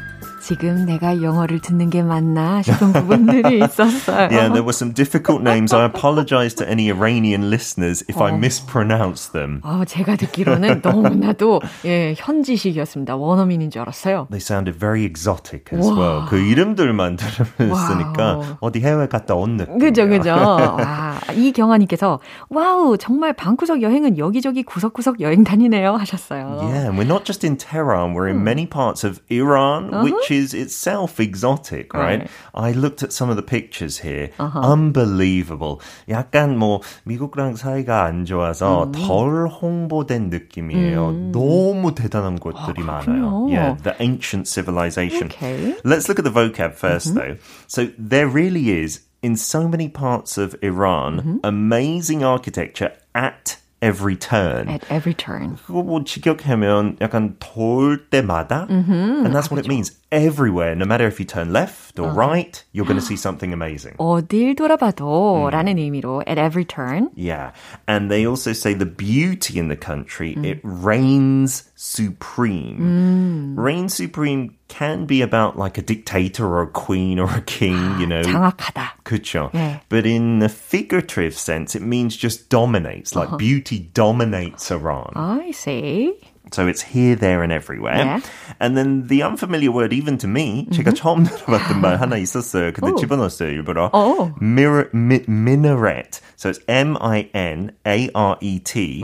지금 0.50 0.84
내가 0.84 1.22
영어를 1.22 1.60
듣는 1.60 1.90
게 1.90 2.02
맞나 2.02 2.60
싶은 2.60 2.92
부분들이 2.92 3.62
있었어요. 3.62 4.34
Yeah, 4.34 4.50
there 4.50 4.66
were 4.66 4.74
some 4.74 4.92
difficult 4.92 5.44
names. 5.44 5.72
I 5.72 5.84
apologize 5.86 6.56
to 6.56 6.66
any 6.66 6.90
Iranian 6.90 7.50
listeners 7.50 8.02
if 8.10 8.18
어. 8.20 8.26
I 8.26 8.34
mispronounce 8.34 9.30
them. 9.30 9.60
어, 9.62 9.84
제가 9.86 10.16
듣기로는 10.16 10.80
너무나도 10.82 11.60
예, 11.84 12.14
현지식이었습니다. 12.18 13.14
원어민인 13.14 13.70
줄 13.70 13.82
알았어요. 13.82 14.26
They 14.30 14.42
sounded 14.42 14.76
very 14.76 15.04
exotic 15.04 15.70
as 15.72 15.88
와. 15.88 15.94
well. 15.94 16.26
그 16.28 16.36
이름들만 16.36 17.14
들으니까 17.14 18.58
어디 18.58 18.80
해외 18.80 19.06
갔다 19.06 19.36
온 19.36 19.56
느낌. 19.56 19.78
그죠, 19.78 20.08
그죠. 20.08 20.30
와, 20.30 21.14
이경아님께서 21.32 22.18
wow, 22.48 22.98
정말 22.98 23.34
방구석 23.34 23.82
여행은 23.82 24.18
여기저기 24.18 24.64
구석구석 24.64 25.20
여행 25.20 25.44
다니네요 25.44 25.94
하셨어요. 25.94 26.58
Yeah, 26.64 26.90
we're 26.90 27.06
not 27.06 27.24
just 27.24 27.46
in 27.46 27.56
Tehran, 27.56 28.14
we're 28.14 28.26
in 28.26 28.42
many 28.42 28.66
parts 28.66 29.04
of 29.06 29.20
Iran, 29.30 29.94
uh-huh. 29.94 30.02
which 30.02 30.32
is 30.32 30.39
is 30.39 30.53
itself 30.53 31.19
exotic, 31.19 31.93
right? 31.93 32.19
right? 32.19 32.29
I 32.53 32.71
looked 32.71 33.03
at 33.03 33.11
some 33.13 33.29
of 33.29 33.35
the 33.35 33.43
pictures 33.43 33.99
here. 33.99 34.31
Uh-huh. 34.39 34.59
Unbelievable. 34.59 35.81
약간 36.09 36.57
뭐 36.57 36.81
미국랑 37.05 37.55
사이가 37.55 38.03
안 38.05 38.25
좋아서 38.25 38.85
음. 38.85 38.91
덜 38.91 39.47
홍보된 39.47 40.29
느낌이에요. 40.29 41.09
음. 41.09 41.31
너무 41.31 41.93
대단한 41.95 42.39
곳들이 42.39 42.83
아, 42.83 43.03
많아요. 43.03 43.47
Yeah, 43.49 43.77
the 43.81 43.95
ancient 43.99 44.47
civilization. 44.47 45.27
Okay. 45.27 45.75
Let's 45.83 46.07
look 46.09 46.19
at 46.19 46.25
the 46.25 46.31
vocab 46.31 46.77
1st 46.77 47.13
mm-hmm. 47.13 47.17
though. 47.17 47.37
So 47.67 47.89
there 47.97 48.27
really 48.27 48.69
is 48.71 49.01
in 49.21 49.35
so 49.35 49.67
many 49.67 49.89
parts 49.89 50.37
of 50.37 50.55
Iran 50.61 51.17
mm-hmm. 51.17 51.37
amazing 51.43 52.23
architecture 52.23 52.93
at 53.13 53.57
every 53.81 54.15
turn. 54.15 54.67
At 54.67 54.83
every 54.89 55.13
turn. 55.13 55.57
그거 55.67 55.83
뭐 55.83 56.03
직역하면 56.03 56.97
약간 57.01 57.35
돌 57.39 58.09
때마다. 58.09 58.67
Mm-hmm. 58.67 59.25
And 59.25 59.35
that's 59.35 59.51
what 59.51 59.59
it 59.59 59.67
means. 59.67 59.91
Everywhere, 60.11 60.75
no 60.75 60.85
matter 60.85 61.07
if 61.07 61.19
you 61.19 61.25
turn 61.25 61.51
left 61.51 61.99
or 61.99 62.09
uh. 62.09 62.13
right, 62.13 62.63
you're 62.71 62.85
going 62.85 62.99
to 62.99 63.05
see 63.05 63.17
something 63.17 63.51
amazing. 63.53 63.95
어딜 63.97 64.55
돌아봐도 64.55 65.05
mm. 65.05 65.51
라는 65.51 65.77
의미로 65.77 66.23
at 66.25 66.37
every 66.37 66.65
turn. 66.65 67.09
Yeah. 67.15 67.51
And 67.87 68.09
they 68.09 68.25
also 68.25 68.53
say 68.53 68.73
the 68.73 68.85
beauty 68.85 69.59
in 69.59 69.67
the 69.67 69.75
country, 69.75 70.35
mm. 70.35 70.45
it 70.45 70.59
reigns 70.63 71.68
supreme. 71.79 73.55
Mm. 73.55 73.57
Reign 73.57 73.89
supreme 73.89 74.55
can 74.67 75.05
be 75.05 75.21
about 75.21 75.57
like 75.57 75.77
a 75.77 75.81
dictator 75.81 76.45
or 76.45 76.63
a 76.63 76.67
queen 76.67 77.19
or 77.19 77.29
a 77.29 77.41
king, 77.41 77.99
you 77.99 78.07
know. 78.07 78.21
장악하다. 78.21 79.03
그쵸. 79.03 79.51
네. 79.53 79.81
But 79.89 80.05
in 80.05 80.41
a 80.41 80.49
figurative 80.49 81.37
sense, 81.37 81.75
it 81.75 81.81
means 81.81 82.17
just 82.17 82.49
dominates, 82.49 83.15
like 83.15 83.27
uh-huh. 83.29 83.37
beauty 83.37 83.89
dominates 83.93 84.71
Iran. 84.71 85.11
I 85.15 85.51
see. 85.51 86.13
So 86.51 86.67
it's 86.67 86.81
here, 86.81 87.15
there, 87.15 87.41
and 87.41 87.51
everywhere. 87.51 87.95
Yeah. 87.95 88.19
And 88.59 88.77
then 88.77 89.07
the 89.07 89.23
unfamiliar 89.23 89.71
word, 89.71 89.91
even 89.93 90.17
to 90.19 90.27
me, 90.27 90.67
mm-hmm. 90.69 90.73
제가 90.73 90.93
처음 90.93 91.25
들어봤던 91.25 91.81
말 91.81 91.97
하나 91.99 92.17
있었어요. 92.17 92.71
근데 92.71 92.95
집어넣었어요, 92.95 93.49
일부러. 93.49 93.89
Oh. 93.93 94.31
Mirror, 94.39 94.89
mi, 94.93 95.21
minaret. 95.27 96.21
So 96.35 96.49
it's 96.49 96.59
M-I-N-A-R-E-T. 96.67 97.73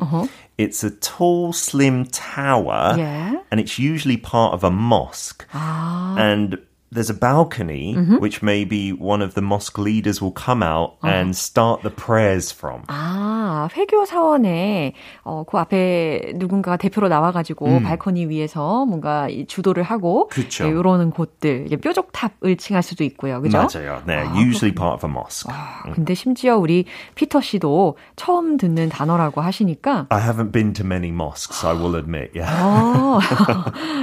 Uh-huh. 0.02 0.28
It's 0.59 0.83
a 0.83 0.91
tall, 0.91 1.53
slim 1.53 2.07
tower. 2.07 2.95
Yeah. 2.97 3.43
And 3.51 3.61
it's 3.61 3.79
usually 3.79 4.17
part 4.17 4.55
of 4.55 4.65
a 4.65 4.71
mosque. 4.71 5.47
Ah. 5.53 6.17
And 6.17 6.59
there's 6.93 7.11
a 7.11 7.15
balcony 7.15 7.95
mm-hmm. 7.95 8.17
which 8.19 8.43
maybe 8.43 8.93
one 8.93 9.21
of 9.21 9.35
the 9.35 9.43
mosque 9.43 9.79
leaders 9.79 10.23
will 10.23 10.33
come 10.33 10.63
out 10.63 10.97
uh. 11.03 11.09
and 11.09 11.37
start 11.37 11.83
the 11.83 11.91
prayers 11.91 12.53
from. 12.53 12.83
아, 12.89 13.69
회교 13.75 14.05
사원에 14.07 14.93
어, 15.25 15.45
그 15.45 15.59
앞에 15.59 16.33
누군가가 16.37 16.77
대표로 16.77 17.09
나와 17.09 17.33
가지고 17.33 17.67
음. 17.67 17.83
발코니 17.83 18.27
위에서 18.27 18.87
뭔가 18.87 19.29
주도를 19.49 19.83
하고 19.83 20.29
그쵸. 20.29 20.65
네, 20.65 20.71
이러는 20.71 21.11
곳들 21.11 21.67
뾰족탑을 21.83 22.57
칭할 22.57 22.83
수도 22.83 23.03
있고요, 23.05 23.41
그죠? 23.41 23.59
맞아요. 23.59 24.03
네, 24.07 24.19
아, 24.19 24.35
usually 24.37 24.75
part 24.75 24.95
of 24.95 25.07
a 25.07 25.11
mosque. 25.11 25.53
아, 25.53 25.83
근데 25.93 26.15
심지어 26.15 26.57
우리 26.57 26.85
피터 27.15 27.41
씨도 27.41 27.97
처음 28.15 28.57
듣는 28.57 28.89
단어라고 28.89 29.41
하시니까 29.41 30.07
I 30.11 30.21
haven't 30.21 30.53
been 30.53 30.73
to 30.75 30.85
many 30.85 31.09
mosques, 31.09 31.65
I 31.67 31.75
will 31.75 31.97
admit. 31.97 32.31
Yeah. 32.35 32.53
아, 32.55 33.19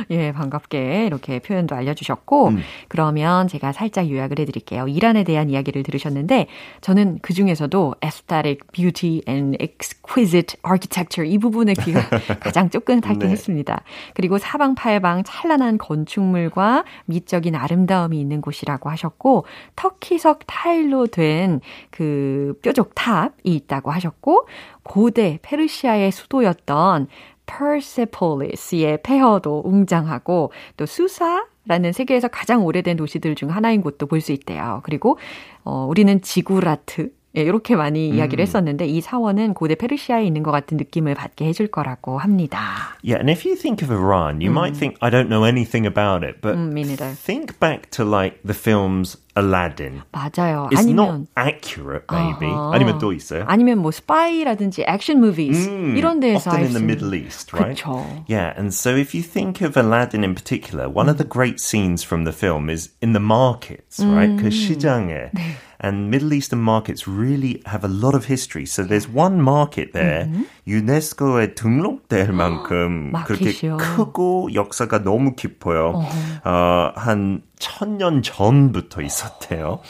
예, 0.10 0.34
반갑게 0.34 1.06
이렇게 1.06 1.40
표현도 1.40 1.76
알려 1.76 1.94
주셨고. 1.94 2.50
음. 2.50 2.64
그러면 2.88 3.48
제가 3.48 3.72
살짝 3.72 4.10
요약을 4.10 4.40
해드릴게요. 4.40 4.88
이란에 4.88 5.24
대한 5.24 5.50
이야기를 5.50 5.84
들으셨는데 5.84 6.48
저는 6.82 7.20
그 7.22 7.34
중에서도 7.34 7.96
aesthetic, 8.04 8.60
beauty 8.72 9.22
and 9.28 9.58
exquisite 9.62 10.58
architecture 10.66 11.30
이 11.30 11.38
부분에 11.38 11.74
귀가 11.74 12.02
가장 12.40 12.70
쫓근하긴 12.70 13.20
네. 13.20 13.30
했습니다. 13.30 13.84
그리고 14.14 14.38
사방팔방 14.38 15.24
찬란한 15.26 15.78
건축물과 15.78 16.86
미적인 17.06 17.56
아름다움이 17.56 18.20
있는 18.20 18.42
곳이라고 18.42 18.90
하셨고 18.90 19.46
터키석 19.76 20.40
타일로 20.48 21.08
된 21.08 21.62
그 21.92 22.58
뾰족탑이 22.62 23.32
있다고 23.44 23.92
하셨고 23.92 24.48
고대 24.84 25.40
페르시아의 25.42 26.12
수도였던 26.12 27.08
퍼세폴리스의 27.46 29.02
폐허도 29.04 29.64
웅장하고 29.66 30.52
또 30.78 30.86
수사 30.86 31.46
라는 31.66 31.94
세계에서 31.94 32.28
가장 32.28 32.66
오래된 32.66 32.98
도시들 32.98 33.36
중 33.36 33.50
하나인 33.52 33.82
곳도 33.82 34.08
볼 34.08 34.22
수 34.22 34.32
있대요. 34.32 34.82
그리고 34.84 35.18
어, 35.64 35.86
우리는 35.90 36.22
지구라트 36.22 37.12
예, 37.36 37.42
이렇게 37.42 37.76
많이 37.76 38.12
음. 38.12 38.16
이야기를 38.16 38.44
했었는데 38.44 38.86
이 38.86 39.02
사원은 39.02 39.56
고대 39.56 39.76
페르시아에 39.76 40.24
있는 40.26 40.44
것 40.44 40.52
같은 40.52 40.78
느낌을 40.78 41.16
받게 41.16 41.46
해줄 41.46 41.68
거라고 41.68 42.20
합니다. 42.20 42.96
Yeah, 43.04 43.18
and 43.18 43.32
if 43.32 43.44
you 43.48 43.56
think 43.56 43.82
of 43.82 43.92
Iran, 43.92 44.40
you 44.40 44.52
음. 44.52 44.58
might 44.58 44.78
think 44.78 44.98
I 45.02 45.10
don't 45.10 45.30
know 45.30 45.44
anything 45.44 45.88
about 45.88 46.24
it, 46.24 46.42
but 46.42 46.56
음, 46.56 46.74
think 47.16 47.60
back 47.60 47.90
to 47.92 48.06
like 48.06 48.40
the 48.46 48.54
films 48.54 49.18
Aladdin. 49.36 50.04
맞아요. 50.12 50.70
It's 50.72 50.86
아니면 50.86 50.96
not 50.96 51.28
accurate, 51.36 52.06
maybe. 52.12 52.54
아하. 52.54 52.76
아니면 52.76 53.00
또 53.00 53.12
있어요? 53.14 53.46
아니면 53.48 53.80
뭐 53.80 53.90
스파이라든지 53.90 54.86
액션 54.88 55.18
movies 55.18 55.68
mm, 55.68 55.98
이런 55.98 56.20
데에서 56.20 56.52
often 56.52 56.66
in 56.66 56.74
the 56.74 56.84
Middle 56.84 57.16
East, 57.16 57.52
right? 57.52 57.76
그쵸. 57.76 58.06
Yeah, 58.28 58.54
and 58.56 58.72
so 58.72 58.96
if 58.96 59.16
you 59.16 59.24
think 59.24 59.62
of 59.66 59.76
Aladdin 59.76 60.24
in 60.24 60.36
particular, 60.36 60.88
one 60.88 61.10
of 61.10 61.18
the 61.18 61.26
great 61.26 61.60
scenes 61.60 62.06
from 62.06 62.26
the 62.26 62.34
film 62.34 62.70
is 62.70 62.92
in 63.02 63.14
the 63.14 63.24
markets, 63.24 63.98
right? 64.06 64.38
그 64.38 64.52
시장에. 64.52 65.34
네. 65.34 65.58
And 65.83 66.11
Middle 66.11 66.33
Eastern 66.33 66.61
markets 66.61 67.07
really 67.07 67.63
have 67.67 67.85
a 67.85 67.89
lot 67.89 68.15
of 68.15 68.27
history. 68.27 68.67
So 68.67 68.83
there's 68.83 69.09
one 69.09 69.41
market 69.41 69.93
there, 69.93 70.27
mm-hmm. 70.27 70.43
유네스코에 70.67 71.55
등록될 71.55 72.33
만큼 72.33 73.13
그렇게 73.27 73.53
크고 73.55 74.55
역사가 74.55 75.05
너무 75.05 75.35
깊어요. 75.37 75.95
Uh-huh. 75.95 76.41
어, 76.45 76.93
한 76.97 77.43
천년 77.59 78.23
전부터 78.23 79.03
있었대요. 79.03 79.81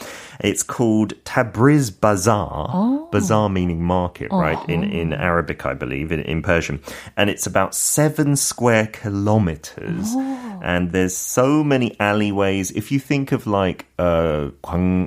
It's 0.44 0.62
called 0.62 1.14
Tabriz 1.24 1.90
Bazaar. 1.90 2.70
Oh. 2.74 3.10
Bazaar 3.12 3.50
meaning 3.50 3.82
market, 3.82 4.28
oh. 4.32 4.40
right? 4.40 4.58
Uh-huh. 4.58 4.72
In 4.72 4.84
in 4.84 5.14
Arabic, 5.14 5.66
I 5.66 5.74
believe, 5.74 6.12
in, 6.12 6.20
in 6.20 6.42
Persian. 6.42 6.82
And 7.18 7.30
it's 7.30 7.48
about 7.48 7.74
seven 7.74 8.36
square 8.36 8.88
kilometers. 8.88 10.14
Oh. 10.14 10.60
And 10.64 10.92
there's 10.92 11.16
so 11.16 11.64
many 11.64 12.00
alleyways. 12.00 12.72
If 12.72 12.92
you 12.92 13.00
think 13.00 13.32
of 13.32 13.48
like 13.48 13.86
uh, 13.98 14.50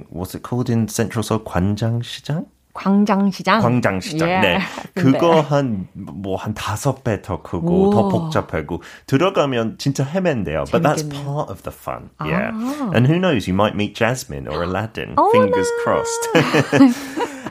what's 0.08 0.34
it 0.34 0.42
called 0.42 0.70
in 0.70 0.88
Central 0.88 1.22
Seoul? 1.22 1.40
Gwanjang 1.40 2.02
Shijang? 2.02 2.48
광장시장. 2.76 3.60
광장시장. 3.60 4.28
Yeah. 4.28 4.42
네. 4.42 4.60
그거 4.94 5.40
한, 5.40 5.88
뭐, 5.94 6.36
한 6.36 6.54
다섯 6.54 7.02
배 7.02 7.20
더 7.22 7.42
크고, 7.42 7.88
오. 7.88 7.90
더 7.90 8.08
복잡하고, 8.08 8.82
들어가면 9.06 9.78
진짜 9.78 10.04
헤맨대요. 10.04 10.64
But 10.70 10.82
that's 10.82 11.02
part 11.02 11.50
of 11.50 11.62
the 11.62 11.72
fun. 11.72 12.10
Yeah. 12.24 12.52
아. 12.52 12.92
And 12.94 13.06
who 13.06 13.18
knows, 13.18 13.48
you 13.48 13.54
might 13.54 13.74
meet 13.74 13.94
Jasmine 13.94 14.46
or 14.46 14.62
Aladdin. 14.62 15.14
Oh, 15.16 15.30
Fingers 15.32 15.68
crossed. 15.82 16.28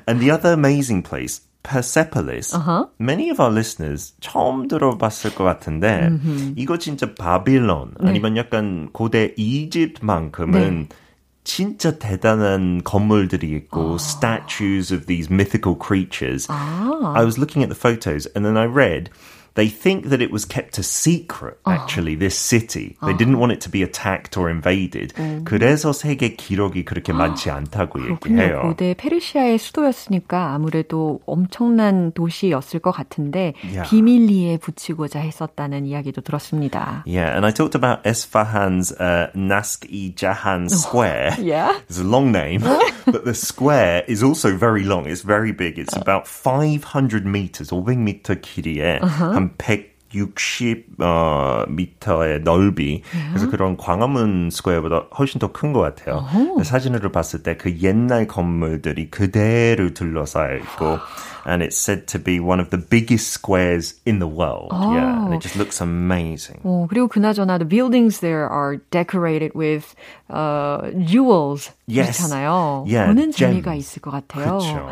and 0.08 0.20
the 0.20 0.32
other 0.32 0.54
amazing 0.54 1.02
place, 1.04 1.42
Persepolis. 1.64 2.54
Uh-huh. 2.54 2.86
Many 3.00 3.30
of 3.32 3.40
our 3.42 3.50
listeners 3.50 4.14
처음 4.22 4.68
들어봤을 4.68 5.34
것 5.34 5.44
같은데, 5.44 6.10
mm-hmm. 6.10 6.54
이거 6.58 6.78
진짜 6.78 7.14
바빌론, 7.16 7.96
네. 8.00 8.10
아니면 8.10 8.38
약간 8.38 8.90
고대 8.94 9.34
이집트만큼은 9.36 10.88
네. 10.90 10.96
진짜 11.45 11.99
대단한 11.99 12.83
건물들이 12.85 13.51
있고 13.57 13.97
statues 13.99 14.93
of 14.93 15.07
these 15.07 15.31
mythical 15.31 15.75
creatures. 15.75 16.47
I 16.51 17.25
was 17.25 17.38
looking 17.38 17.62
at 17.62 17.69
the 17.69 17.75
photos 17.75 18.27
and 18.35 18.45
then 18.45 18.57
I 18.57 18.66
read 18.66 19.11
They 19.55 19.69
think 19.69 20.11
that 20.11 20.23
it 20.23 20.31
was 20.31 20.45
kept 20.45 20.79
a 20.79 20.83
secret, 20.83 21.59
actually, 21.66 22.14
this 22.14 22.38
city. 22.38 22.97
They 23.03 23.12
didn't 23.14 23.38
want 23.38 23.53
it 23.53 23.61
to 23.62 23.69
be 23.69 23.83
attacked 23.83 24.37
or 24.37 24.49
invaded. 24.49 25.12
그래서 25.45 25.93
세계 25.93 26.37
기록이 26.37 26.85
그렇게 26.85 27.12
많지 27.12 27.51
않다고 27.51 28.01
얘기해요. 28.01 28.62
고대 28.62 28.95
페르시아의 28.95 29.59
수도였으니까 29.59 30.55
아무래도 30.55 31.21
엄청난 31.27 32.12
도시였을 32.12 32.79
것 32.81 32.93
같은데 32.93 33.55
yeah. 33.64 33.90
비밀리에 33.90 34.59
붙이고자 34.59 35.19
했었다는 35.19 35.85
이야기도 35.85 36.21
들었습니다. 36.23 37.03
Yeah, 37.07 37.35
and 37.35 37.45
I 37.45 37.51
talked 37.51 37.75
about 37.75 38.05
Esfahan's 38.05 38.93
uh, 38.93 39.31
Nask-i-Jahan 39.35 40.69
Square. 40.69 41.37
yeah. 41.40 41.79
It's 41.88 41.99
a 41.99 42.05
long 42.05 42.31
name, 42.31 42.62
but 43.05 43.25
the 43.25 43.35
square 43.35 44.05
is 44.07 44.23
also 44.23 44.57
very 44.57 44.85
long. 44.85 45.07
It's 45.07 45.23
very 45.23 45.51
big. 45.53 45.79
It's 45.79 45.97
about 45.97 46.29
500 46.29 47.27
meters, 47.27 47.71
500m 47.71 48.40
길이에 48.43 49.03
uh-huh. 49.03 49.40
한 49.46 49.95
160, 50.15 50.86
어, 50.99 51.63
미터의 51.67 52.41
넓이. 52.41 53.01
그래서 53.32 53.49
그런 53.49 53.75
광화문 53.78 54.49
스퀘어보다 54.51 55.08
훨씬 55.17 55.39
더 55.39 55.49
큰 55.51 55.73
것 55.73 55.82
같아요. 55.82 56.25
사진으로 56.63 57.12
봤을 57.12 57.43
때 57.43 57.56
그 57.58 57.78
옛날 57.82 58.28
건물들이 58.28 59.10
그대로 59.10 59.93
둘러싸여 59.93 60.58
있고, 60.58 60.99
and 61.47 61.63
it's 61.63 61.78
said 61.78 62.06
to 62.08 62.19
be 62.21 62.39
one 62.39 62.60
of 62.60 62.69
the 62.69 62.78
biggest 62.82 63.32
squares 63.32 63.95
in 64.08 64.19
the 64.19 64.28
world. 64.28 64.69
Oh. 64.71 64.93
Yeah, 64.93 65.25
and 65.25 65.34
it 65.36 65.41
just 65.41 65.56
looks 65.58 65.82
amazing. 65.82 66.60
어, 66.63 66.88
그리고 66.89 67.08
그나저나 67.08 67.58
the 67.60 67.67
buildings 67.67 68.19
there 68.19 68.47
are 68.49 68.78
decorated 68.91 69.51
with 69.56 69.93
uh, 70.30 70.91
jewels. 71.06 71.71
Yes. 71.88 72.17
그렇잖아요. 72.17 72.86
Yeah, 72.88 73.08
보는 73.13 73.32
재미가 73.32 73.75
있을 73.75 74.01
것 74.01 74.10
같아요. 74.12 74.58
그렇죠. 74.58 74.89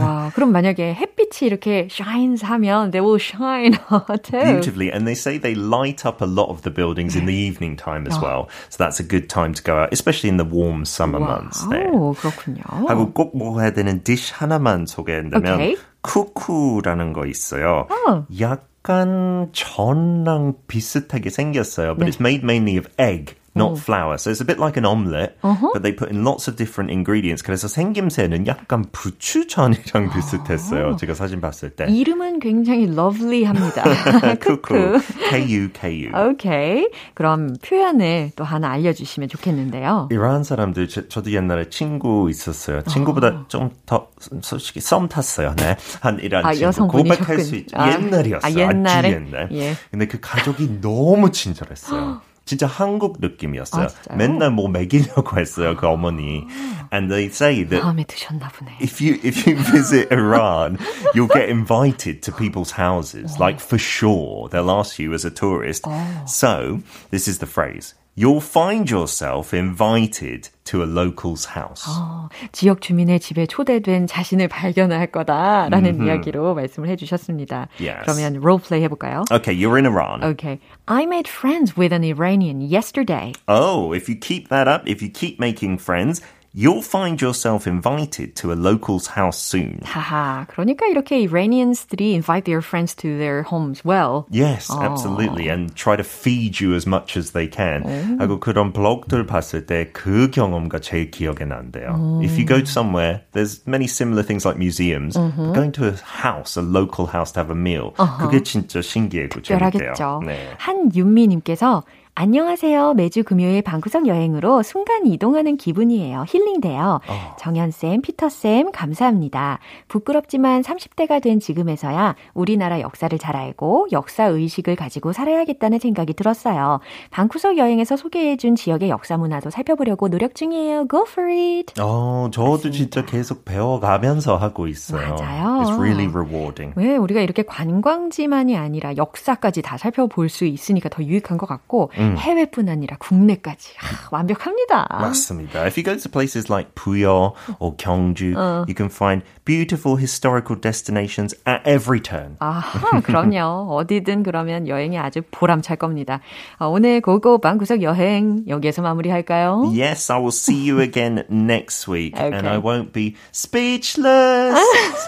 와, 0.00 0.30
그럼 0.34 0.52
만약에 0.52 0.94
햇빛이 0.94 1.46
이렇게 1.48 1.86
shines 1.90 2.42
하면 2.44 2.90
they 2.90 3.04
will 3.04 3.20
shine 3.20 3.76
too. 4.22 4.40
Beautifully, 4.43 4.91
and 4.91 5.07
they 5.07 5.15
say 5.15 5.37
they 5.37 5.55
light 5.55 6.05
up 6.05 6.21
a 6.21 6.25
lot 6.25 6.49
of 6.49 6.61
the 6.63 6.71
buildings 6.71 7.15
in 7.15 7.25
the 7.25 7.33
evening 7.33 7.75
time 7.75 8.07
as 8.07 8.19
well. 8.19 8.49
So 8.69 8.83
that's 8.83 8.99
a 8.99 9.03
good 9.03 9.29
time 9.29 9.53
to 9.53 9.63
go 9.63 9.77
out, 9.79 9.93
especially 9.93 10.29
in 10.29 10.37
the 10.37 10.45
warm 10.45 10.85
summer 10.85 11.19
wow, 11.19 11.39
months. 11.39 11.65
There. 11.69 11.91
그렇군요. 11.91 12.63
하고 12.87 13.13
꼭 13.13 13.35
먹어야 13.35 13.71
되는 13.71 14.03
디쉬 14.03 14.33
하나만 14.33 14.85
소개한다면 14.85 15.53
okay. 15.53 15.77
쿠쿠라는 16.01 17.13
거 17.13 17.25
있어요. 17.25 17.87
어. 17.89 18.25
약간 18.39 19.49
전랑 19.53 20.55
비슷하게 20.67 21.29
생겼어요. 21.29 21.95
But 21.95 22.05
네. 22.05 22.09
it's 22.09 22.19
made 22.19 22.43
mainly 22.43 22.77
of 22.77 22.87
egg. 22.97 23.35
Not 23.56 23.72
오. 23.72 23.76
flour. 23.76 24.18
So 24.18 24.30
it's 24.30 24.40
a 24.40 24.44
bit 24.44 24.58
like 24.58 24.76
an 24.76 24.84
omelette, 24.84 25.36
uh-huh. 25.42 25.70
but 25.72 25.82
they 25.82 25.92
put 25.92 26.10
in 26.10 26.24
lots 26.24 26.48
of 26.48 26.56
different 26.56 26.90
ingredients. 26.90 27.42
그래서 27.42 27.68
생김새는 27.68 28.46
약간 28.46 28.84
부추전이랑 28.92 30.10
비슷했어요. 30.12 30.96
제가 30.96 31.14
사진 31.14 31.40
봤을 31.40 31.70
때. 31.70 31.86
이름은 31.88 32.40
굉장히 32.40 32.86
lovely합니다. 32.86 33.84
쿠쿠. 34.40 34.98
K-U-K-U. 35.30 36.10
오케이. 36.14 36.88
그럼 37.14 37.56
표현을 37.62 38.32
또 38.36 38.44
하나 38.44 38.70
알려주시면 38.70 39.28
좋겠는데요. 39.28 40.08
이란 40.10 40.44
사람들, 40.44 40.88
저, 40.88 41.08
저도 41.08 41.32
옛날에 41.32 41.68
친구 41.70 42.28
있었어요. 42.30 42.82
친구보다 42.82 43.28
어. 43.28 43.44
좀더 43.48 44.08
솔직히 44.42 44.80
썸 44.80 45.08
탔어요. 45.08 45.54
네. 45.56 45.76
한 46.00 46.18
이란 46.20 46.44
아, 46.44 46.52
친구. 46.52 46.88
고백할 46.88 47.40
수 47.40 47.56
있죠. 47.56 47.76
아, 47.78 47.92
옛날이었어요. 47.92 48.66
아, 48.66 48.68
옛날에? 48.68 49.08
아주 49.08 49.16
옛날. 49.16 49.48
예. 49.52 49.74
근데 49.90 50.06
그 50.06 50.18
가족이 50.20 50.80
너무 50.80 51.30
친절했어요. 51.30 52.20
진짜 52.45 52.65
한국 52.65 53.17
느낌이었어요. 53.19 53.89
아, 54.09 54.15
맨날 54.15 54.49
뭐 54.49 54.67
먹이려고 54.69 55.37
했어요, 55.37 55.75
그 55.75 55.85
어머니. 55.87 56.47
And 56.91 57.07
they 57.07 57.27
say 57.27 57.63
that 57.63 57.83
마음에 57.83 58.03
드셨나 58.05 58.49
보네. 58.49 58.71
if 58.81 58.99
you 58.99 59.19
if 59.23 59.45
you 59.45 59.55
visit 59.71 60.11
Iran, 60.11 60.79
you'll 61.13 61.27
get 61.31 61.47
invited 61.47 62.23
to 62.23 62.31
people's 62.31 62.71
houses, 62.71 63.39
like 63.39 63.59
for 63.61 63.77
sure. 63.77 64.49
They'll 64.49 64.71
ask 64.71 64.97
you 64.97 65.13
as 65.13 65.25
a 65.25 65.29
tourist. 65.29 65.85
So, 66.25 66.81
this 67.11 67.27
is 67.27 67.37
the 67.37 67.45
phrase. 67.45 67.93
You'll 68.19 68.41
find 68.41 68.91
yourself 68.91 69.53
invited 69.53 70.49
to 70.65 70.83
a 70.83 70.85
local's 70.85 71.55
house. 71.55 71.87
어, 71.87 72.27
지역 72.51 72.81
주민의 72.81 73.21
집에 73.21 73.45
초대된 73.45 74.07
자신을 74.07 74.49
발견할 74.49 75.07
거다라는 75.07 75.71
mm-hmm. 75.71 76.05
이야기로 76.05 76.53
말씀을 76.53 76.89
해주셨습니다. 76.89 77.69
Yes. 77.79 78.03
그러면 78.03 78.33
롤플레이 78.41 78.83
해볼까요? 78.83 79.23
Okay, 79.31 79.55
you're 79.55 79.77
in 79.77 79.85
Iran. 79.85 80.21
Okay. 80.21 80.59
I 80.87 81.05
made 81.05 81.29
friends 81.29 81.77
with 81.77 81.93
an 81.93 82.03
Iranian 82.03 82.59
yesterday. 82.59 83.31
Oh, 83.47 83.93
if 83.93 84.09
you 84.09 84.17
keep 84.19 84.49
that 84.49 84.67
up, 84.67 84.83
if 84.85 85.01
you 85.01 85.09
keep 85.09 85.39
making 85.39 85.77
friends, 85.77 86.21
You'll 86.53 86.81
find 86.81 87.21
yourself 87.21 87.67
invited 87.67 88.35
to 88.37 88.51
a 88.51 88.57
local's 88.57 89.05
house 89.15 89.37
soon. 89.37 89.81
하하, 89.83 90.47
그러니까 90.49 90.87
이렇게 90.87 91.17
Iranians들이 91.17 92.13
invite 92.15 92.45
their 92.45 92.61
friends 92.61 92.95
to 92.95 93.19
their 93.19 93.43
homes 93.43 93.85
well. 93.85 94.25
Yes, 94.31 94.67
어. 94.71 94.81
absolutely. 94.81 95.47
And 95.47 95.75
try 95.75 95.95
to 95.95 96.03
feed 96.03 96.59
you 96.59 96.73
as 96.73 96.87
much 96.87 97.15
as 97.15 97.33
they 97.33 97.45
can. 97.47 97.83
오. 97.85 98.17
하고 98.19 98.39
그런 98.39 98.73
블로그들 98.73 99.27
봤을 99.27 99.67
때 99.67 99.91
그 99.93 100.31
경험가 100.31 100.79
제일 100.81 101.11
기억에 101.11 101.45
난대요. 101.45 101.93
오. 101.93 102.23
If 102.23 102.35
you 102.35 102.45
go 102.45 102.57
to 102.57 102.65
somewhere, 102.65 103.21
there's 103.33 103.61
many 103.67 103.85
similar 103.85 104.25
things 104.25 104.43
like 104.43 104.57
museums. 104.57 105.15
Uh-huh. 105.15 105.53
Going 105.53 105.71
to 105.73 105.85
a 105.85 105.95
house, 106.01 106.57
a 106.57 106.63
local 106.65 107.05
house 107.05 107.31
to 107.33 107.41
have 107.41 107.51
a 107.51 107.55
meal. 107.55 107.93
Uh-huh. 107.99 108.25
그게 108.25 108.41
진짜 108.41 108.81
신기하고 108.81 109.43
재밌대요. 109.43 109.93
네. 110.25 110.49
한윤미님께서 110.57 111.83
안녕하세요. 112.16 112.94
매주 112.94 113.24
금요일 113.24 113.60
방구석 113.60 114.06
여행으로 114.06 114.62
순간 114.62 115.04
이동하는 115.04 115.56
기분이에요. 115.56 116.24
힐링돼요. 116.28 117.00
어. 117.08 117.36
정연쌤, 117.40 118.02
피터쌤, 118.02 118.70
감사합니다. 118.70 119.58
부끄럽지만 119.88 120.62
30대가 120.62 121.20
된 121.20 121.40
지금에서야 121.40 122.14
우리나라 122.32 122.80
역사를 122.80 123.18
잘 123.18 123.34
알고 123.36 123.88
역사 123.90 124.26
의식을 124.26 124.76
가지고 124.76 125.12
살아야겠다는 125.12 125.80
생각이 125.80 126.14
들었어요. 126.14 126.78
방구석 127.10 127.58
여행에서 127.58 127.96
소개해준 127.96 128.54
지역의 128.54 128.90
역사 128.90 129.16
문화도 129.16 129.50
살펴보려고 129.50 130.08
노력 130.08 130.36
중이에요. 130.36 130.86
Go 130.88 131.06
for 131.08 131.28
it! 131.28 131.74
어, 131.80 132.28
저도 132.32 132.50
맞습니다. 132.52 132.78
진짜 132.78 133.04
계속 133.04 133.44
배워가면서 133.44 134.36
하고 134.36 134.68
있어요. 134.68 135.16
맞아요. 135.16 135.62
It's 135.64 135.76
really 135.80 136.06
rewarding. 136.06 136.74
왜 136.76 136.96
우리가 136.96 137.22
이렇게 137.22 137.42
관광지만이 137.42 138.56
아니라 138.56 138.96
역사까지 138.96 139.62
다 139.62 139.76
살펴볼 139.76 140.28
수 140.28 140.44
있으니까 140.44 140.88
더 140.88 141.02
유익한 141.02 141.38
것 141.38 141.46
같고, 141.46 141.90
음. 141.98 142.03
음. 142.04 142.16
해외뿐 142.18 142.68
아니라 142.68 142.96
국내까지 142.98 143.70
아, 143.80 144.08
완벽합니다. 144.10 144.86
맞습니다. 144.90 145.64
If 145.64 145.78
you 145.78 145.84
go 145.84 145.96
to 145.96 146.10
places 146.10 146.50
like 146.50 146.74
Puyo 146.74 147.34
or 147.58 147.76
Gyeongju, 147.76 148.34
어. 148.36 148.64
you 148.68 148.74
can 148.74 148.90
find 148.90 149.22
beautiful 149.44 149.96
historical 149.96 150.60
destinations 150.60 151.34
at 151.46 151.62
every 151.66 152.00
turn. 152.00 152.36
아, 152.40 152.62
그럼요. 153.04 153.74
어디든 153.76 154.22
그러면 154.22 154.68
여행이 154.68 154.98
아주 154.98 155.22
보람찰 155.30 155.76
겁니다. 155.76 156.20
어, 156.58 156.68
오늘 156.68 157.00
고고 157.00 157.38
방 157.38 157.58
구석 157.58 157.82
여행 157.82 158.44
여기에서 158.48 158.82
마무리할까요? 158.82 159.72
Yes, 159.74 160.10
I 160.10 160.18
will 160.18 160.32
see 160.32 160.70
you 160.70 160.80
again 160.80 161.24
next 161.30 161.88
week 161.90 162.14
okay. 162.14 162.32
and 162.32 162.48
I 162.48 162.58
won't 162.58 162.92
be 162.92 163.14
speechless. 163.32 164.58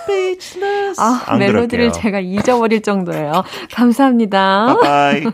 speechless. 0.03 1.01
아, 1.01 1.37
멜로디를 1.39 1.91
그럴게요. 1.91 1.93
제가 1.93 2.21
잊어버릴 2.21 2.83
정도예요. 2.83 3.45
감사합니다. 3.73 4.77
Bye. 4.81 5.27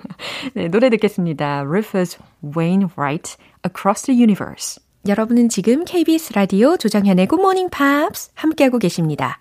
네, 0.55 0.68
노래 0.68 0.90
듣겠습니다. 0.90 1.52
Rufus 1.61 2.19
Wainwright, 2.43 3.37
Across 3.67 4.07
the 4.07 4.19
Universe. 4.19 4.81
여러분은 5.07 5.49
지금 5.49 5.85
KBS 5.85 6.33
라디오 6.33 6.77
조정현의 6.77 7.29
Good 7.29 7.41
Morning 7.41 7.71
Pops 7.71 8.31
함께하고 8.35 8.79
계십니다. 8.79 9.41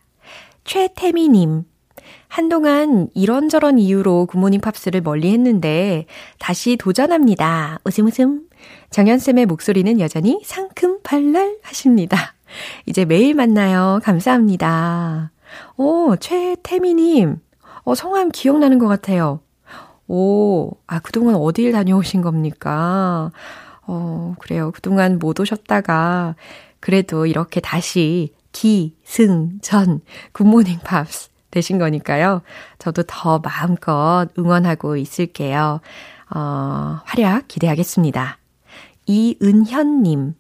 최태미님. 0.64 1.64
한동안 2.28 3.10
이런저런 3.14 3.78
이유로 3.78 4.26
굿모닝 4.28 4.62
팝스를 4.62 5.02
멀리 5.02 5.32
했는데 5.32 6.06
다시 6.40 6.78
도전합니다. 6.78 7.80
웃음 7.84 8.08
웃음. 8.08 8.48
정연쌤의 8.90 9.46
목소리는 9.48 10.00
여전히 10.00 10.42
상큼 10.44 11.00
발랄 11.04 11.58
하십니다. 11.62 12.36
이제 12.86 13.06
매일 13.06 13.34
만나요. 13.34 14.00
감사합니다. 14.04 15.32
오, 15.78 16.16
최태미님. 16.16 17.38
어, 17.84 17.96
성함 17.96 18.30
기억나는 18.30 18.80
것 18.80 18.88
같아요. 18.88 19.42
오, 20.12 20.72
아, 20.88 21.00
그동안 21.00 21.36
어딜 21.36 21.72
다녀오신 21.72 22.22
겁니까? 22.22 23.32
어, 23.88 24.36
그래요. 24.40 24.72
그동안 24.72 25.20
못 25.20 25.40
오셨다가, 25.40 26.36
그래도 26.82 27.26
이렇게 27.26 27.62
다시 27.62 28.34
기 28.52 28.96
승 29.06 29.60
전 29.62 30.02
굿모닝 30.34 30.80
팝스 30.84 31.30
되신 31.52 31.78
거니까요. 31.80 32.42
저도 32.78 33.04
더 33.08 33.40
마음껏 33.40 34.28
응원하고 34.38 34.98
있을게요. 34.98 35.80
어, 36.36 37.00
활약 37.06 37.48
기대하겠습니다. 37.48 38.38
이은현님. 39.06 40.34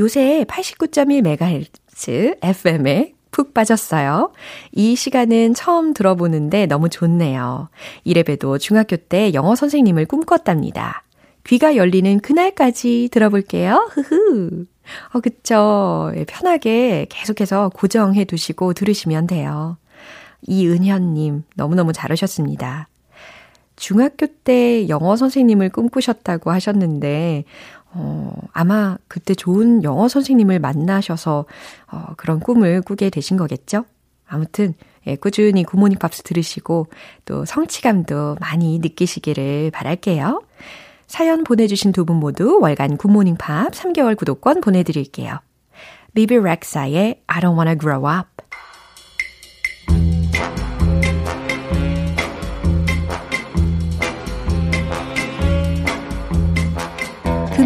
요새 0.00 0.44
89.1MHz 0.48 2.38
FM에 2.42 3.14
푹 3.30 3.54
빠졌어요. 3.54 4.32
이 4.72 4.96
시간은 4.96 5.54
처음 5.54 5.94
들어보는데 5.94 6.66
너무 6.66 6.88
좋네요. 6.88 7.68
이래봬도 8.04 8.58
중학교 8.58 8.96
때 8.96 9.32
영어 9.34 9.54
선생님을 9.54 10.06
꿈꿨답니다. 10.06 11.04
귀가 11.44 11.76
열리는 11.76 12.20
그날까지 12.20 13.08
들어볼게요. 13.10 13.90
흐흐. 13.92 14.66
어, 15.12 15.20
그쵸. 15.20 16.12
예, 16.16 16.24
편하게 16.24 17.06
계속해서 17.08 17.70
고정해 17.74 18.24
두시고 18.24 18.74
들으시면 18.74 19.26
돼요. 19.26 19.76
이은현님, 20.46 21.44
너무너무 21.56 21.92
잘하셨습니다. 21.92 22.88
중학교 23.76 24.26
때 24.26 24.88
영어 24.88 25.16
선생님을 25.16 25.70
꿈꾸셨다고 25.70 26.50
하셨는데, 26.50 27.44
어, 27.92 28.32
아마 28.52 28.98
그때 29.08 29.34
좋은 29.34 29.82
영어 29.82 30.08
선생님을 30.08 30.58
만나셔서 30.58 31.46
어, 31.90 32.04
그런 32.16 32.40
꿈을 32.40 32.82
꾸게 32.82 33.10
되신 33.10 33.36
거겠죠? 33.36 33.84
아무튼 34.26 34.74
예, 35.06 35.16
꾸준히 35.16 35.64
굿모닝 35.64 35.98
팝스 35.98 36.22
들으시고 36.22 36.88
또 37.24 37.44
성취감도 37.44 38.36
많이 38.40 38.78
느끼시기를 38.78 39.70
바랄게요. 39.70 40.42
사연 41.06 41.44
보내주신 41.44 41.92
두 41.92 42.04
분 42.04 42.16
모두 42.16 42.58
월간 42.60 42.98
굿모닝 42.98 43.36
팝 43.36 43.70
3개월 43.72 44.16
구독권 44.16 44.60
보내드릴게요. 44.60 45.38
비비 46.14 46.36
렉사의 46.36 47.22
I 47.26 47.40
don't 47.40 47.54
wanna 47.54 47.78
grow 47.78 48.06
up 48.06 48.37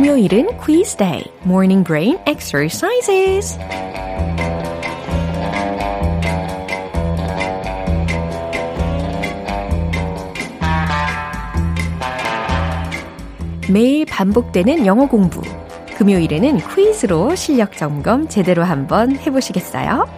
금요일은 0.02 0.56
quiz 0.58 0.96
day, 0.96 1.22
morning 1.44 1.84
brain 1.86 2.18
exercises. 2.26 3.56
매일 13.70 14.04
반복되는 14.06 14.86
영어 14.86 15.06
공부. 15.06 15.40
금요일에는 15.96 16.58
퀴즈로 16.74 17.36
실력 17.36 17.76
점검 17.76 18.26
제대로 18.26 18.64
한번 18.64 19.14
해보시겠어요? 19.14 20.08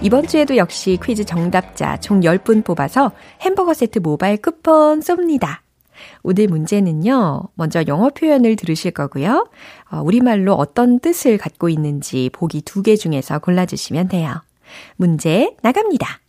이번 0.00 0.26
주에도 0.26 0.56
역시 0.56 0.98
퀴즈 1.04 1.26
정답자 1.26 1.98
총 1.98 2.20
10분 2.20 2.64
뽑아서 2.64 3.12
햄버거 3.42 3.74
세트 3.74 3.98
모바일 3.98 4.40
쿠폰 4.40 5.00
쏩니다. 5.00 5.67
오늘 6.22 6.46
문제는요, 6.48 7.42
먼저 7.54 7.82
영어 7.86 8.10
표현을 8.10 8.56
들으실 8.56 8.90
거고요. 8.92 9.48
어, 9.90 10.00
우리말로 10.02 10.54
어떤 10.54 10.98
뜻을 11.00 11.38
갖고 11.38 11.68
있는지 11.68 12.30
보기 12.32 12.62
두 12.62 12.82
개 12.82 12.96
중에서 12.96 13.38
골라주시면 13.38 14.08
돼요. 14.08 14.42
문제 14.96 15.56
나갑니다. 15.62 16.20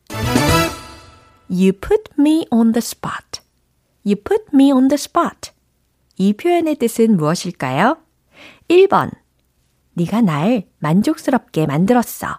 You 1.49 1.73
put 1.73 2.03
me 2.19 2.45
on 2.51 2.71
the 2.73 2.79
spot. 2.79 3.41
You 4.05 4.15
put 4.15 4.45
me 4.53 4.71
on 4.71 4.87
the 4.87 4.95
spot. 4.95 5.51
이 6.17 6.33
표현의 6.33 6.75
뜻은 6.75 7.17
무엇일까요? 7.17 7.97
1번. 8.69 9.11
네가 9.93 10.21
날 10.21 10.63
만족스럽게 10.79 11.65
만들었어. 11.65 12.37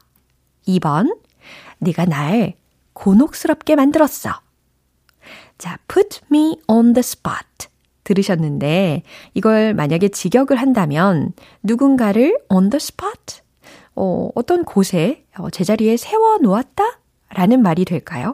2번. 0.66 1.16
네가 1.78 2.04
날 2.06 2.54
곤혹스럽게 2.92 3.76
만들었어. 3.76 4.40
자, 5.60 5.78
put 5.88 6.20
me 6.32 6.56
on 6.68 6.94
the 6.94 7.00
spot. 7.00 7.68
들으셨는데, 8.04 9.02
이걸 9.34 9.74
만약에 9.74 10.08
직역을 10.08 10.56
한다면, 10.56 11.34
누군가를 11.62 12.38
on 12.48 12.70
the 12.70 12.78
spot? 12.78 13.42
어, 13.94 14.30
어떤 14.34 14.64
곳에, 14.64 15.26
어, 15.36 15.50
제자리에 15.50 15.98
세워 15.98 16.38
놓았다? 16.38 16.82
라는 17.34 17.60
말이 17.60 17.84
될까요? 17.84 18.32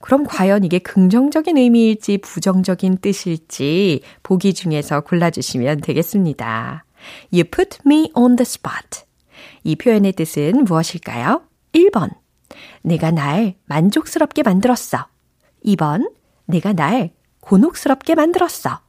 그럼 0.00 0.22
과연 0.22 0.62
이게 0.62 0.78
긍정적인 0.78 1.56
의미일지 1.56 2.18
부정적인 2.18 2.98
뜻일지 2.98 4.02
보기 4.22 4.54
중에서 4.54 5.00
골라주시면 5.00 5.80
되겠습니다. 5.80 6.84
You 7.32 7.42
put 7.42 7.78
me 7.84 8.12
on 8.14 8.36
the 8.36 8.42
spot. 8.42 9.04
이 9.64 9.74
표현의 9.74 10.12
뜻은 10.12 10.62
무엇일까요? 10.62 11.42
1번. 11.72 12.10
내가 12.82 13.10
날 13.10 13.56
만족스럽게 13.64 14.44
만들었어. 14.44 15.08
2번. 15.64 16.08
내가 16.46 16.72
날 16.72 17.10
곤혹스럽게 17.40 18.14
만들었어. 18.14 18.80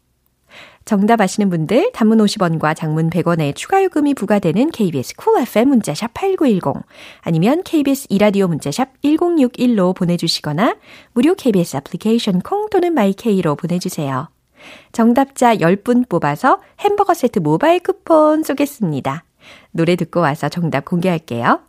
정답 0.88 1.20
아시는 1.20 1.50
분들 1.50 1.91
단문 1.93 2.20
50원과 2.20 2.74
장문 2.74 3.10
100원의 3.10 3.54
추가 3.56 3.84
요금이 3.84 4.13
부과되는 4.13 4.72
KBS 4.72 5.15
쿨 5.17 5.34
cool 5.34 5.41
FM 5.43 5.67
문자샵 5.67 6.13
8910 6.13 6.82
아니면 7.22 7.62
KBS 7.63 8.08
이라디오 8.10 8.48
문자샵 8.48 9.02
1061로 9.02 9.93
보내주시거나 9.93 10.78
무료 11.12 11.36
KBS 11.36 11.78
애플리케이션 11.78 12.39
콩 12.39 12.70
또는 12.70 12.93
마이케이로 12.93 13.56
보내주세요. 13.56 14.30
정답자 14.93 15.58
10분 15.58 16.08
뽑아서 16.08 16.62
햄버거 16.80 17.13
세트 17.13 17.39
모바일 17.39 17.82
쿠폰 17.82 18.43
쏘겠습니다. 18.43 19.26
노래 19.72 19.98
듣고 19.98 20.22
와서 20.22 20.48
정답 20.48 20.86
공개할게요. 20.86 21.60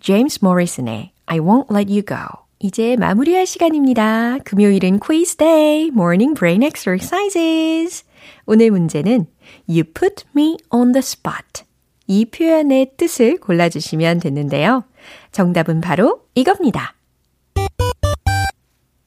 제임스 0.00 0.40
모리슨의 0.44 1.12
I 1.24 1.38
won't 1.38 1.74
let 1.74 1.90
you 1.90 2.02
go 2.02 2.47
이제 2.60 2.96
마무리할 2.96 3.46
시간입니다. 3.46 4.38
금요일은 4.44 4.98
quiz 4.98 5.36
day, 5.36 5.86
morning 5.88 6.34
brain 6.36 6.62
exercises. 6.64 8.04
오늘 8.46 8.72
문제는 8.72 9.26
You 9.68 9.84
put 9.84 10.24
me 10.36 10.56
on 10.70 10.92
the 10.92 10.98
spot. 10.98 11.62
이 12.08 12.24
표현의 12.24 12.94
뜻을 12.96 13.38
골라주시면 13.38 14.18
됐는데요. 14.18 14.82
정답은 15.30 15.80
바로 15.80 16.22
이겁니다. 16.34 16.94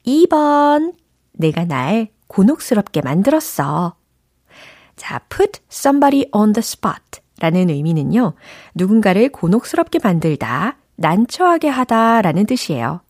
2번. 0.06 0.94
내가 1.32 1.64
날 1.64 2.08
곤혹스럽게 2.28 3.02
만들었어. 3.02 3.96
자, 4.96 5.18
put 5.28 5.60
somebody 5.70 6.24
on 6.32 6.54
the 6.54 6.60
spot 6.60 7.20
라는 7.40 7.68
의미는요, 7.68 8.34
누군가를 8.74 9.30
곤혹스럽게 9.30 9.98
만들다, 10.02 10.78
난처하게 10.96 11.68
하다 11.68 12.22
라는 12.22 12.46
뜻이에요. 12.46 13.02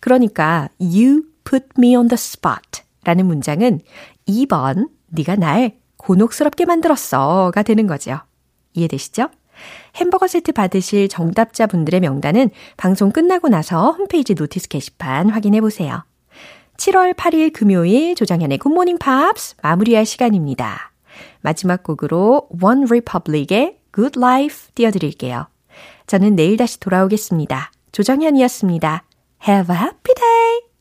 그러니까 0.00 0.68
you 0.80 1.22
put 1.44 1.66
me 1.78 1.96
on 1.96 2.08
the 2.08 2.14
spot 2.14 2.82
라는 3.04 3.26
문장은 3.26 3.80
2번 4.28 4.88
네가 5.08 5.36
날 5.36 5.78
곤혹스럽게 5.96 6.64
만들었어가 6.66 7.62
되는 7.62 7.86
거죠. 7.86 8.20
이해되시죠? 8.74 9.28
햄버거 9.96 10.26
세트 10.26 10.52
받으실 10.52 11.08
정답자분들의 11.08 12.00
명단은 12.00 12.50
방송 12.76 13.10
끝나고 13.10 13.48
나서 13.48 13.92
홈페이지 13.92 14.34
notice 14.34 14.68
게시판 14.68 15.30
확인해 15.30 15.60
보세요. 15.60 16.04
7월 16.76 17.14
8일 17.14 17.52
금요일 17.52 18.14
조정현의 18.14 18.58
굿모닝 18.58 18.98
팝스 18.98 19.56
마무리할 19.62 20.04
시간입니다. 20.04 20.92
마지막 21.40 21.82
곡으로 21.82 22.48
OneRepublic의 22.62 23.78
Good 23.94 24.18
Life 24.18 24.68
띄워드릴게요. 24.74 25.46
저는 26.06 26.36
내일 26.36 26.56
다시 26.56 26.78
돌아오겠습니다. 26.78 27.72
조정현이었습니다. 27.92 29.04
Have 29.38 29.70
a 29.70 29.74
happy 29.74 30.12
day! 30.14 30.75